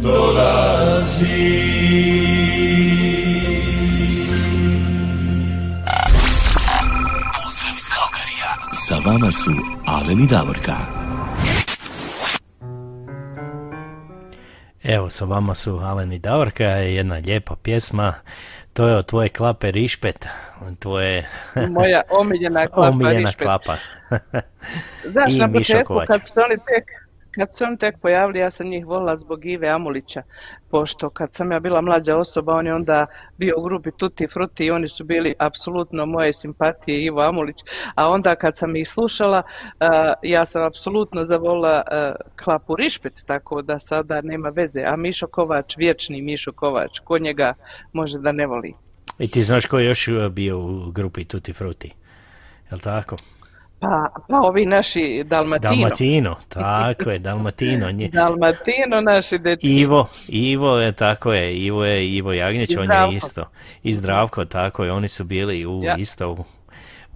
[0.02, 1.62] dolazi.
[8.92, 9.50] Sa vama su
[9.86, 10.76] Alen i Davorka.
[14.82, 18.14] Evo, sa vama su Alen i Davorka, jedna lijepa pjesma.
[18.72, 20.26] To je od tvoje klape Rišpet,
[20.78, 21.28] tvoje...
[21.70, 23.46] Moja omiljena klapa omiljena Rišpet.
[23.46, 23.76] klapa.
[25.04, 27.01] Znaš, I na početku kad su oni tek
[27.34, 30.22] kad su oni tek pojavili, ja sam njih volila zbog Ive Amulića,
[30.70, 33.06] pošto kad sam ja bila mlađa osoba, on je onda
[33.38, 37.56] bio u grupi Tutti Frutti i oni su bili apsolutno moje simpatije Ivo Amulić,
[37.94, 39.42] a onda kad sam ih slušala,
[40.22, 41.82] ja sam apsolutno zavolila
[42.44, 47.54] klapu Rišpet, tako da sada nema veze, a Mišo Kovač, vječni Mišo Kovač, ko njega
[47.92, 48.74] može da ne voli.
[49.18, 51.90] I ti znaš ko je još bio u grupi Tutti Frutti?
[52.70, 53.16] Jel tako?
[53.82, 55.70] Pa, pa ovi naši Dalmatino.
[55.74, 57.90] Dalmatino, tako je, Dalmatino.
[57.90, 59.68] Nje, Dalmatino, naši dečki.
[59.68, 63.44] Ivo, Ivo je tako je, Ivo je Ivo Jagnjeć, on je isto.
[63.82, 65.96] I Zdravko, tako je, oni su bili u Ja.
[65.96, 66.44] isto u,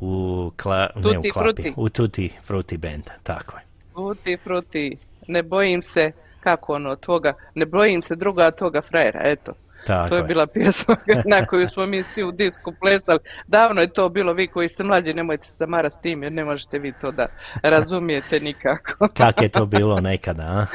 [0.01, 1.72] u, kla, ne u Tutti klapi, Frutti.
[1.76, 3.62] u Tutti Frutti band, tako je.
[3.94, 4.97] Tuti fruti,
[5.28, 9.52] ne bojim se, kako ono, tvoga, ne bojim se druga toga frajera, eto.
[9.86, 10.26] Tako to je je.
[10.26, 10.96] bila pjesma
[11.32, 13.18] na koju smo mi svi u disku plesali.
[13.46, 16.44] Davno je to bilo, vi koji ste mlađi, nemojte se zamarati s tim, jer ne
[16.44, 17.26] možete vi to da
[17.62, 19.08] razumijete nikako.
[19.18, 20.66] Kak je to bilo nekada, a?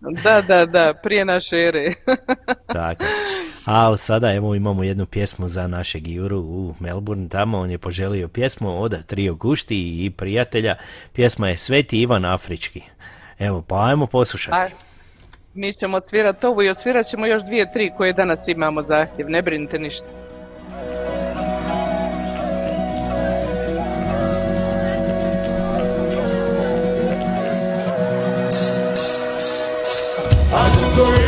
[0.24, 1.88] da, da, da, prije naše ere.
[2.66, 3.04] Tako.
[3.66, 7.28] A sada evo imamo jednu pjesmu za našeg Juru u Melbourne.
[7.28, 10.74] Tamo on je poželio pjesmu od Trio Gušti i prijatelja.
[11.12, 12.82] Pjesma je Sveti Ivan Afrički.
[13.38, 14.56] Evo, pa ajmo poslušati.
[14.56, 14.70] Aj,
[15.58, 19.42] mi ćemo odsvirati ovu i odsvirat ćemo još dvije, tri koje danas imamo zahtjev, ne
[19.42, 20.06] brinite ništa.
[30.98, 31.27] Lovili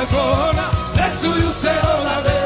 [0.00, 2.39] Venezuela, de su Venezuela.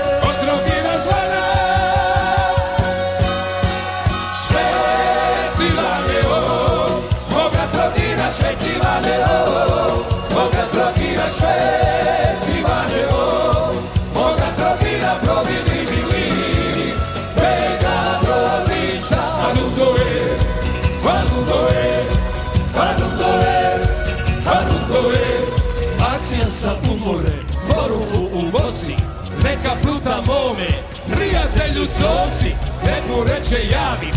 [29.64, 30.66] svaka pluta mome.
[31.14, 32.54] Prijatelju sosi,
[32.86, 34.10] neku reče javi.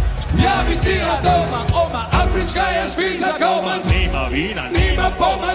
[0.43, 5.51] Ja bi ti na doma, oma Afrička je špica goma Nima vina, nima poma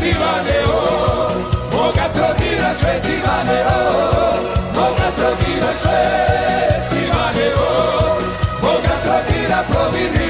[0.00, 1.30] Ti vane o,
[1.72, 4.34] moga trotira sve ti vane o.
[4.74, 6.02] Moga trotira sve
[6.90, 8.18] ti vane o.
[8.62, 10.21] Moga trotira provini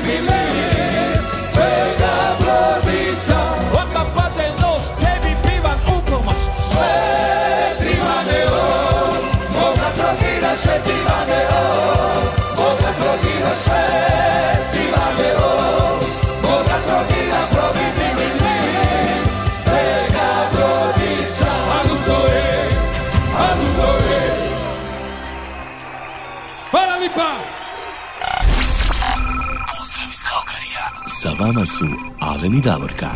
[31.23, 31.85] Sa vama su
[32.21, 33.07] Alen i Davorka.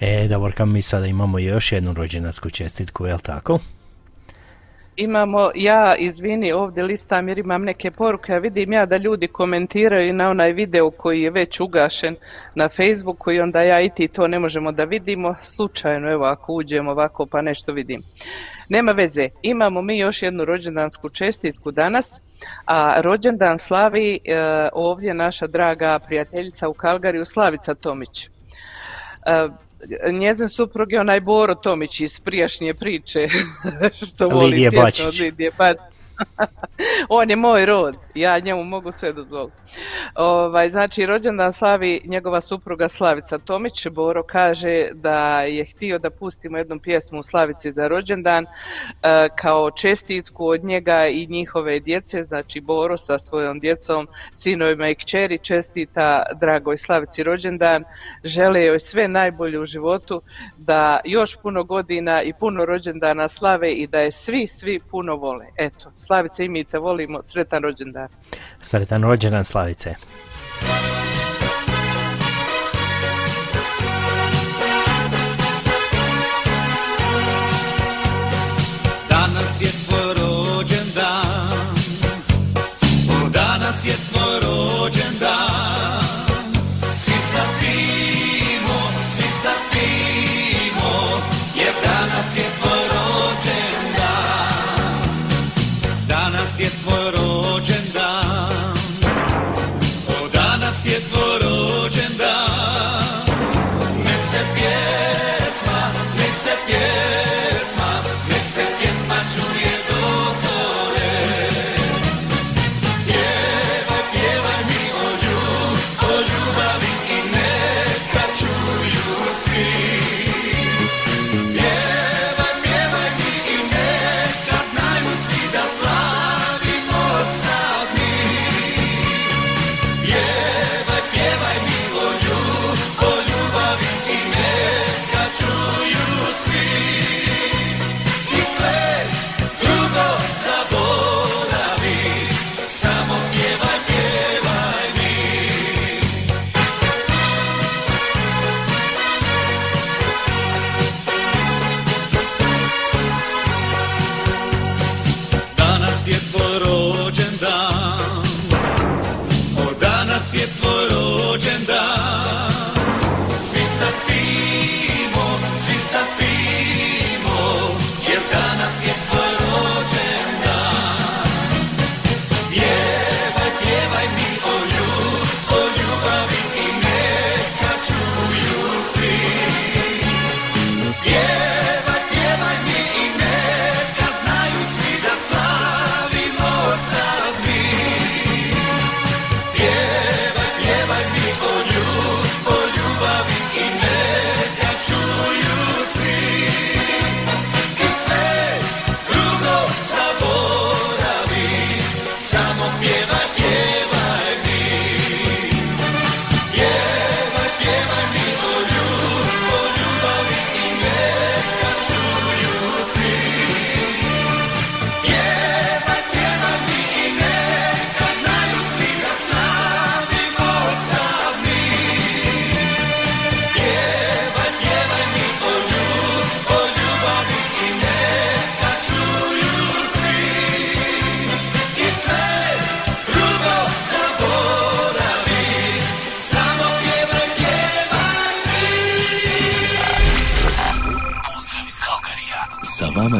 [0.00, 3.58] E, Davorka, mi sada imamo još jednu rođendansku čestitku, je li tako?
[4.96, 10.14] Imamo, ja izvini ovdje listam jer imam neke poruke, a vidim ja da ljudi komentiraju
[10.14, 12.16] na onaj video koji je već ugašen
[12.54, 16.52] na Facebooku i onda ja i ti to ne možemo da vidimo, slučajno evo ako
[16.52, 18.02] uđemo ovako pa nešto vidim.
[18.70, 22.20] Nema veze, imamo mi još jednu rođendansku čestitku danas,
[22.66, 24.18] a rođendan slavi e,
[24.72, 28.26] ovdje naša draga prijateljica u Kalgariju Slavica Tomić.
[28.26, 28.30] E,
[30.12, 33.28] njezin suprug je onaj Boro Tomić iz prijašnje priče,
[34.06, 35.20] što voli Lidije Bačić.
[35.20, 35.99] Lidije Bačić.
[37.08, 39.56] On je moj rod, ja njemu mogu sve dozvoliti.
[40.14, 43.86] Ovaj, znači, rođendan slavi njegova supruga Slavica Tomić.
[43.88, 48.48] Boro kaže da je htio da pustimo jednu pjesmu u Slavici za rođendan e,
[49.36, 55.38] kao čestitku od njega i njihove djece, znači Boro sa svojom djecom, sinovima i kćeri
[55.38, 57.84] čestita dragoj Slavici rođendan,
[58.24, 60.22] žele joj sve najbolje u životu,
[60.58, 65.46] da još puno godina i puno rođendana slave i da je svi, svi puno vole.
[65.56, 68.08] Eto, Slavice i mi volimo, sretan rođendan.
[68.60, 69.94] Sretan rođendan Slavice.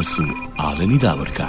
[0.03, 0.23] Su
[0.57, 1.47] Alen i Davorka.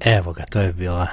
[0.00, 1.06] Evo ga, to je bila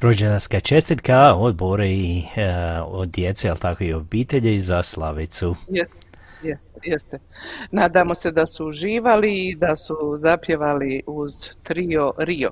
[0.00, 2.52] rođendanska čestitka od Bore i e,
[2.86, 5.54] od djece, ali tako i obitelji za Slavicu.
[5.68, 5.96] Jeste,
[6.42, 7.18] jeste, jeste.
[7.70, 11.32] Nadamo se da su uživali i da su zapjevali uz
[11.62, 12.50] trio Rio.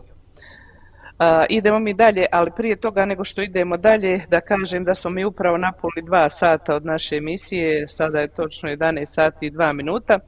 [1.48, 5.24] Idemo mi dalje, ali prije toga nego što idemo dalje, da kažem da smo mi
[5.24, 10.18] upravo napoli dva sata od naše emisije, sada je točno 11 sati i 2 minuta.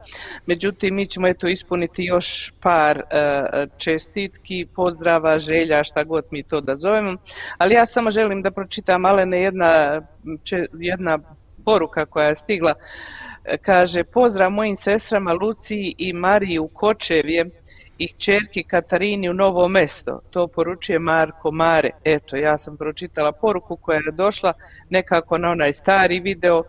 [0.45, 3.03] Međutim, mi ćemo eto ispuniti još par e,
[3.77, 7.17] čestitki, pozdrava, želja, šta god mi to da zovemo.
[7.57, 10.01] Ali ja samo želim da pročitam, Alene, jedna,
[10.73, 11.19] jedna
[11.65, 12.73] poruka koja je stigla
[13.61, 17.45] Kaže, pozdrav mojim sestrama Luciji i Mariji u Kočevje
[18.01, 20.19] i čerki Katarini u Novo mesto.
[20.29, 21.89] To poručuje Marko Mare.
[22.03, 24.53] Eto, ja sam pročitala poruku koja je došla
[24.89, 26.63] nekako na onaj stari video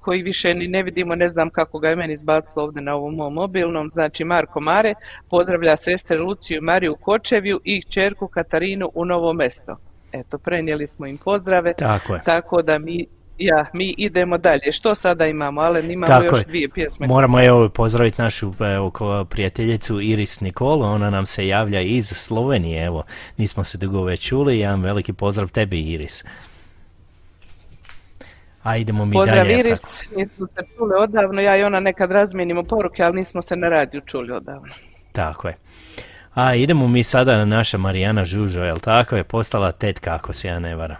[0.00, 3.14] koji više ni ne vidimo, ne znam kako ga je meni izbacilo ovdje na ovom
[3.14, 3.90] mom mobilnom.
[3.90, 4.94] Znači Marko Mare
[5.30, 9.76] pozdravlja sestre Luciju i Mariju u Kočevju i čerku Katarinu u Novo mesto.
[10.12, 11.74] Eto, prenijeli smo im pozdrave.
[11.74, 12.20] Tako je.
[12.24, 13.06] Tako da mi
[13.38, 14.72] ja, mi idemo dalje.
[14.72, 15.60] Što sada imamo?
[15.60, 16.44] Ale imamo Tako još je.
[16.44, 17.06] dvije pjesme.
[17.06, 23.04] Moramo evo pozdraviti našu evo, prijateljicu Iris Nikolo, ona nam se javlja iz Slovenije, evo,
[23.36, 26.24] nismo se dugo već čuli, jedan veliki pozdrav tebi Iris.
[28.62, 29.58] A idemo mi pozdrav dalje.
[29.58, 29.78] Iris,
[30.16, 34.00] nismo se čuli odavno, ja i ona nekad razmijenimo poruke, ali nismo se na radiju
[34.06, 34.74] čuli odavno.
[35.12, 35.56] Tako je.
[36.34, 40.48] A idemo mi sada na naša Marijana Žužo, jel tako je postala tetka ako se
[40.48, 40.96] ja ne varam.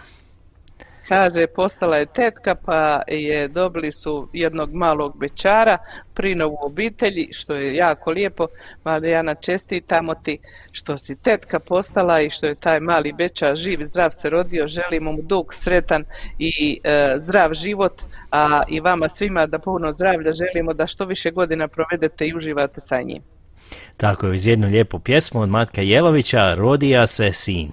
[1.08, 5.78] Kaže, postala je tetka pa je dobili su jednog malog bečara,
[6.14, 8.46] prinovu obitelji, što je jako lijepo.
[8.84, 10.38] Marijana, čestitamo ti
[10.72, 14.66] što si tetka postala i što je taj mali bečar živ i zdrav se rodio.
[14.66, 16.04] Želimo mu dug, sretan
[16.38, 21.30] i e, zdrav život, a i vama svima da puno zdravlja želimo da što više
[21.30, 23.22] godina provedete i uživate sa njim.
[23.96, 27.72] Tako je, iz jednu lijepu pjesmu od Matka Jelovića, Rodija se sin.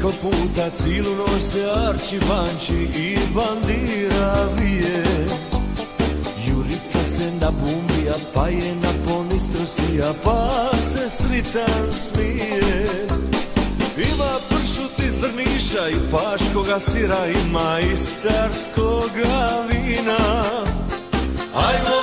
[0.00, 5.04] Priko puta cilu noć se arči banči i bandira vije
[6.46, 13.06] Jurica se nabumbija pa je na ponistrosija pa se sritan smije.
[13.96, 20.18] Ima pršut iz drniša i paškoga sira ima i starskoga vina.
[21.54, 21.99] Ajmo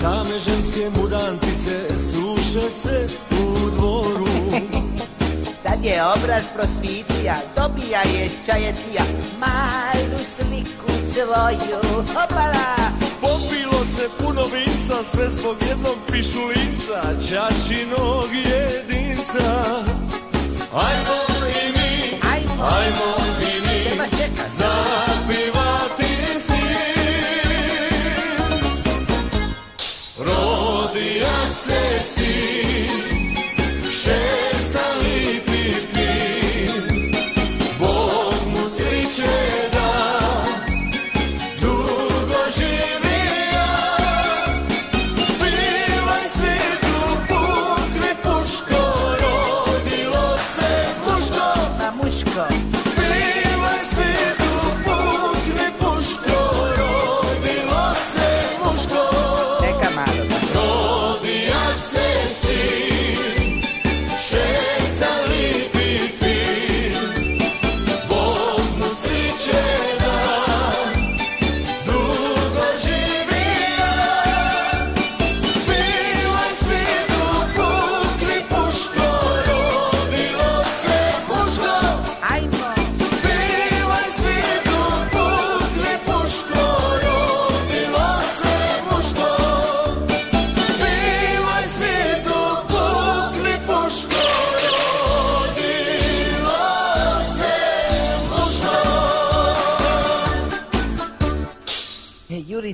[0.00, 4.26] same ženske mudantice suše se u dvoru.
[5.62, 9.02] Sad je obraz prosvitija, dobija je čajetija
[9.40, 12.76] Malu sliku svoju, opala.
[13.20, 19.48] Popilo se puno vinca, sve zbog jednog pišulinca Čačinog jedinca.
[20.74, 23.51] Ajmo i mi, ajmo, ajmo i mi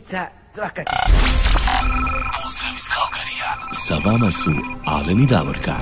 [0.08, 0.92] Jurica, svaka ti.
[2.34, 3.72] Pozdrav iz Kalkarija.
[3.72, 4.50] Sa vama su
[4.86, 5.74] Alen i Davorka.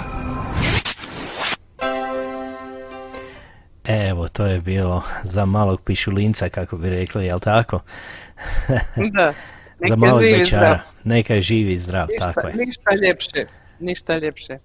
[3.85, 7.81] Evo, to je bilo za malog pišulinca, kako bi rekli, jel tako?
[9.13, 9.33] Da.
[9.81, 10.61] za Neka malog živi bečara.
[10.61, 10.79] zdrav.
[11.05, 12.55] Neka je živi i zdrav, Ništa, tako je.
[12.57, 13.53] ništa ljepše.
[13.81, 14.59] Ništa ljepše.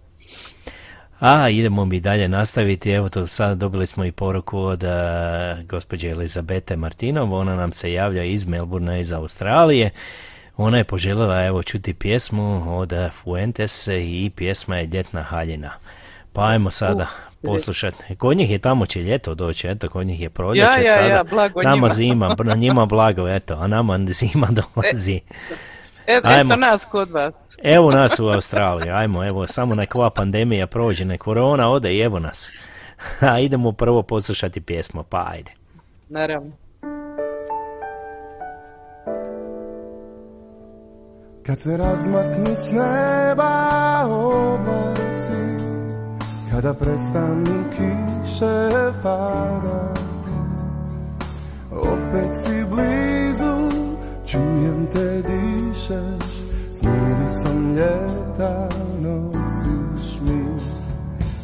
[1.21, 2.91] A, idemo mi dalje nastaviti.
[2.91, 4.89] Evo to sad dobili smo i poruku od uh,
[5.65, 7.33] gospođe Elizabete Martinov.
[7.33, 9.89] Ona nam se javlja iz Melbourna iz Australije.
[10.57, 15.69] ona je poželjela evo čuti pjesmu od Fuentes i pjesma je Ljetna haljina.
[16.33, 17.09] Pa ajmo sada uh,
[17.43, 18.15] poslušati.
[18.15, 21.07] Kod njih je tamo će ljeto doći, eto, kod njih je proljeće ja, ja, sada.
[21.07, 21.89] Ja, blago nama njima.
[21.89, 25.19] zima, njima blago, eto, a nama zima dolazi.
[26.07, 27.33] E, eto nas kod vas.
[27.63, 31.99] Evo nas u Australiji, ajmo, evo, samo nek ova pandemija prođe, nek korona ode i
[31.99, 32.51] evo nas.
[33.31, 35.51] A idemo prvo poslušati pjesmu, pa ajde.
[36.09, 36.51] Naravno.
[41.45, 45.65] Kad se razmaknu s neba oblaci
[46.51, 48.69] Kada prestanu kiše
[49.03, 50.31] padati
[51.71, 53.71] Opet si blizu,
[54.25, 56.20] čujem te dišeš S
[57.75, 58.69] ljeta
[59.01, 60.41] nosiš mi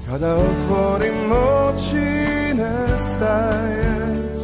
[0.09, 4.39] Kada otvorim oči nestaješ.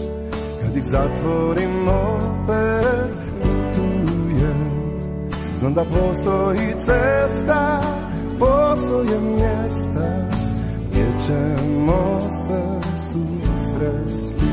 [0.61, 4.69] Kad ih zatvorim opet putujem.
[5.59, 7.81] Znam da postoji cesta,
[8.39, 10.33] postoje mjesta
[10.89, 12.61] Gdje ćemo se
[13.11, 14.51] susresti.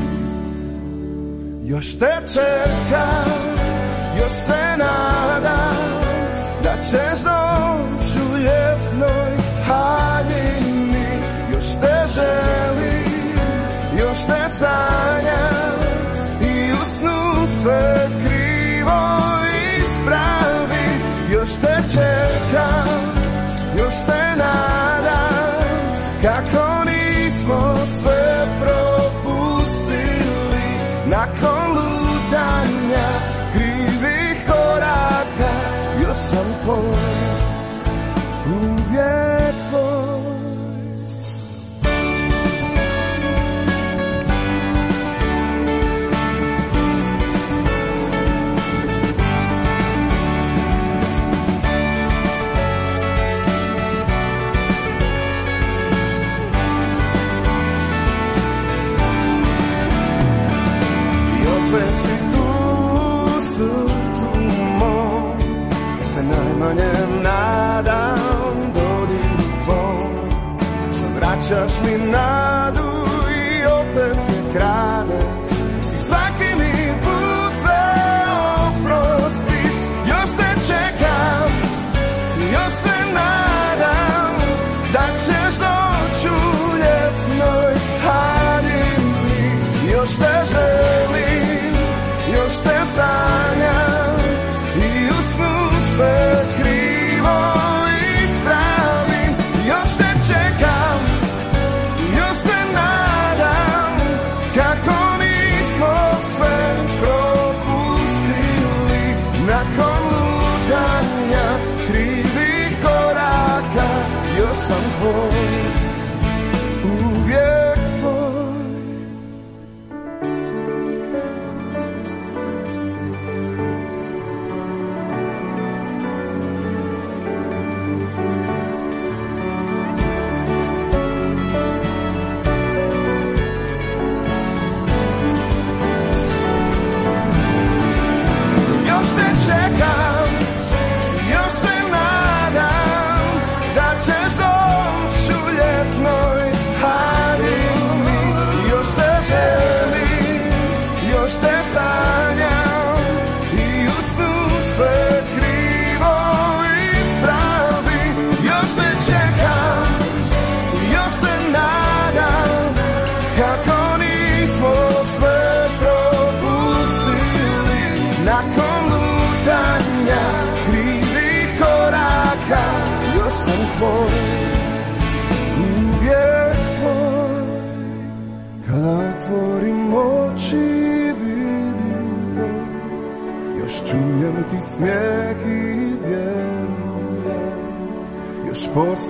[1.63, 3.31] Još te čekam,
[4.17, 5.80] još se nadam
[6.81, 9.37] Da ćeš doći u ljetnoj
[9.67, 11.21] haljini
[11.53, 12.07] Još te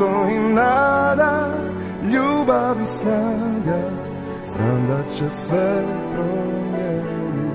[0.02, 1.48] postoji nada,
[2.12, 3.90] ljubav i snaga
[4.54, 5.84] Znam da će sve
[6.14, 7.52] promijeniti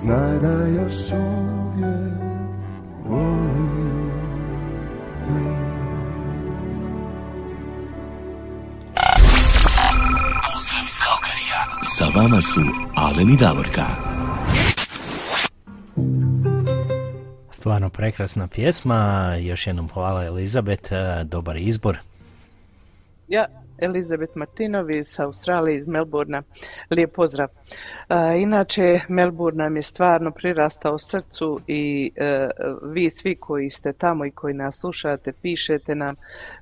[0.00, 2.20] Znaj da još uvijek
[3.08, 4.10] volim
[5.22, 5.40] te
[10.52, 11.60] Pozdrav iz Kalkarija.
[11.82, 12.60] Sa vama su
[12.96, 14.09] Alen i Davorka.
[17.70, 21.98] Stvarno prekrasna pjesma, još jednom hvala Elizabet, e, dobar izbor.
[23.28, 23.46] Ja,
[23.82, 26.42] Elizabeth Martinov iz Australije, iz Melbourna.
[26.90, 27.48] Lijep pozdrav.
[28.36, 32.48] Inače, Melbourne nam je stvarno prirastao srcu i e,
[32.82, 36.14] vi svi koji ste tamo i koji nas slušate, pišete nam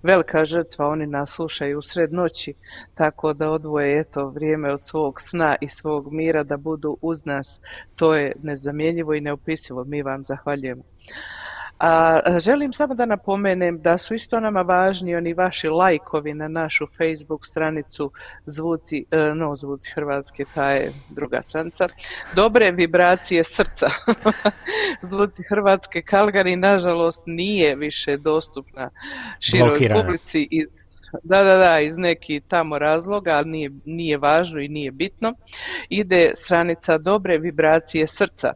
[0.02, 2.54] velika žrtva, oni nas slušaju u sred noći,
[2.94, 7.60] tako da odvoje eto vrijeme od svog sna i svog mira da budu uz nas.
[7.96, 9.84] To je nezamjenjivo i neopisivo.
[9.84, 10.82] Mi vam zahvaljujemo.
[11.78, 16.84] A želim samo da napomenem da su isto nama važni oni vaši lajkovi na našu
[16.86, 18.10] Facebook stranicu
[18.46, 21.86] Zvuci, e, no Zvuci Hrvatske, ta je druga stranica,
[22.34, 23.86] dobre vibracije srca.
[25.10, 28.90] Zvuci Hrvatske Kalgari nažalost nije više dostupna
[29.40, 30.77] široj publici iz
[31.22, 35.35] da, da, da, iz nekih tamo razloga, ali nije, nije važno i nije bitno.
[35.89, 38.52] Ide stranica dobre vibracije srca.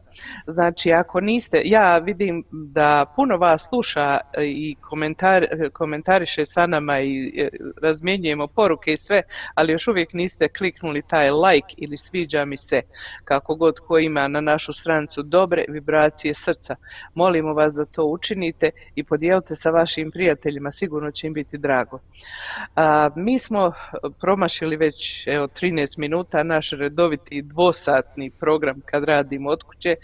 [0.47, 7.33] Znači, ako niste, ja vidim da puno vas sluša i komentar, komentariše sa nama i
[7.37, 7.49] e,
[7.81, 9.21] razmjenjujemo poruke i sve,
[9.55, 12.81] ali još uvijek niste kliknuli taj like ili sviđa mi se,
[13.23, 16.75] kako god ko ima na našu stranicu dobre vibracije srca.
[17.13, 21.99] Molimo vas da to učinite i podijelite sa vašim prijateljima, sigurno će im biti drago.
[22.75, 23.71] A, mi smo
[24.21, 29.95] promašili već evo 13 minuta naš redoviti dvosatni program kad radimo od kuće,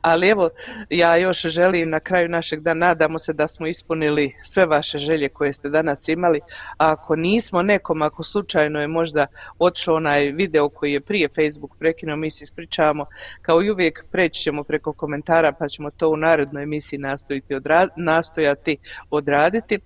[0.00, 0.50] ali evo
[0.90, 5.28] ja još želim na kraju našeg dana, nadamo se da smo ispunili sve vaše želje
[5.28, 6.40] koje ste danas imali,
[6.78, 9.26] a ako nismo nekom, ako slučajno je možda
[9.58, 13.06] otišao onaj video koji je prije Facebook prekinuo, mi se ispričavamo,
[13.42, 17.54] kao i uvijek preći ćemo preko komentara pa ćemo to u narednoj emisiji nastojati,
[17.96, 18.76] nastojati
[19.10, 19.78] odraditi.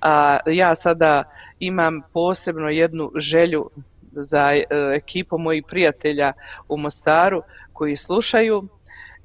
[0.00, 1.24] A ja sada
[1.60, 3.70] imam posebno jednu želju
[4.12, 4.64] za e,
[4.96, 6.32] ekipu mojih prijatelja
[6.68, 7.42] u Mostaru
[7.72, 8.68] koji slušaju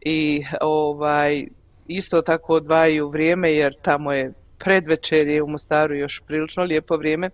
[0.01, 1.47] i ovaj
[1.87, 7.29] isto tako odvajaju vrijeme jer tamo je predvečer je u Mostaru još prilično lijepo vrijeme.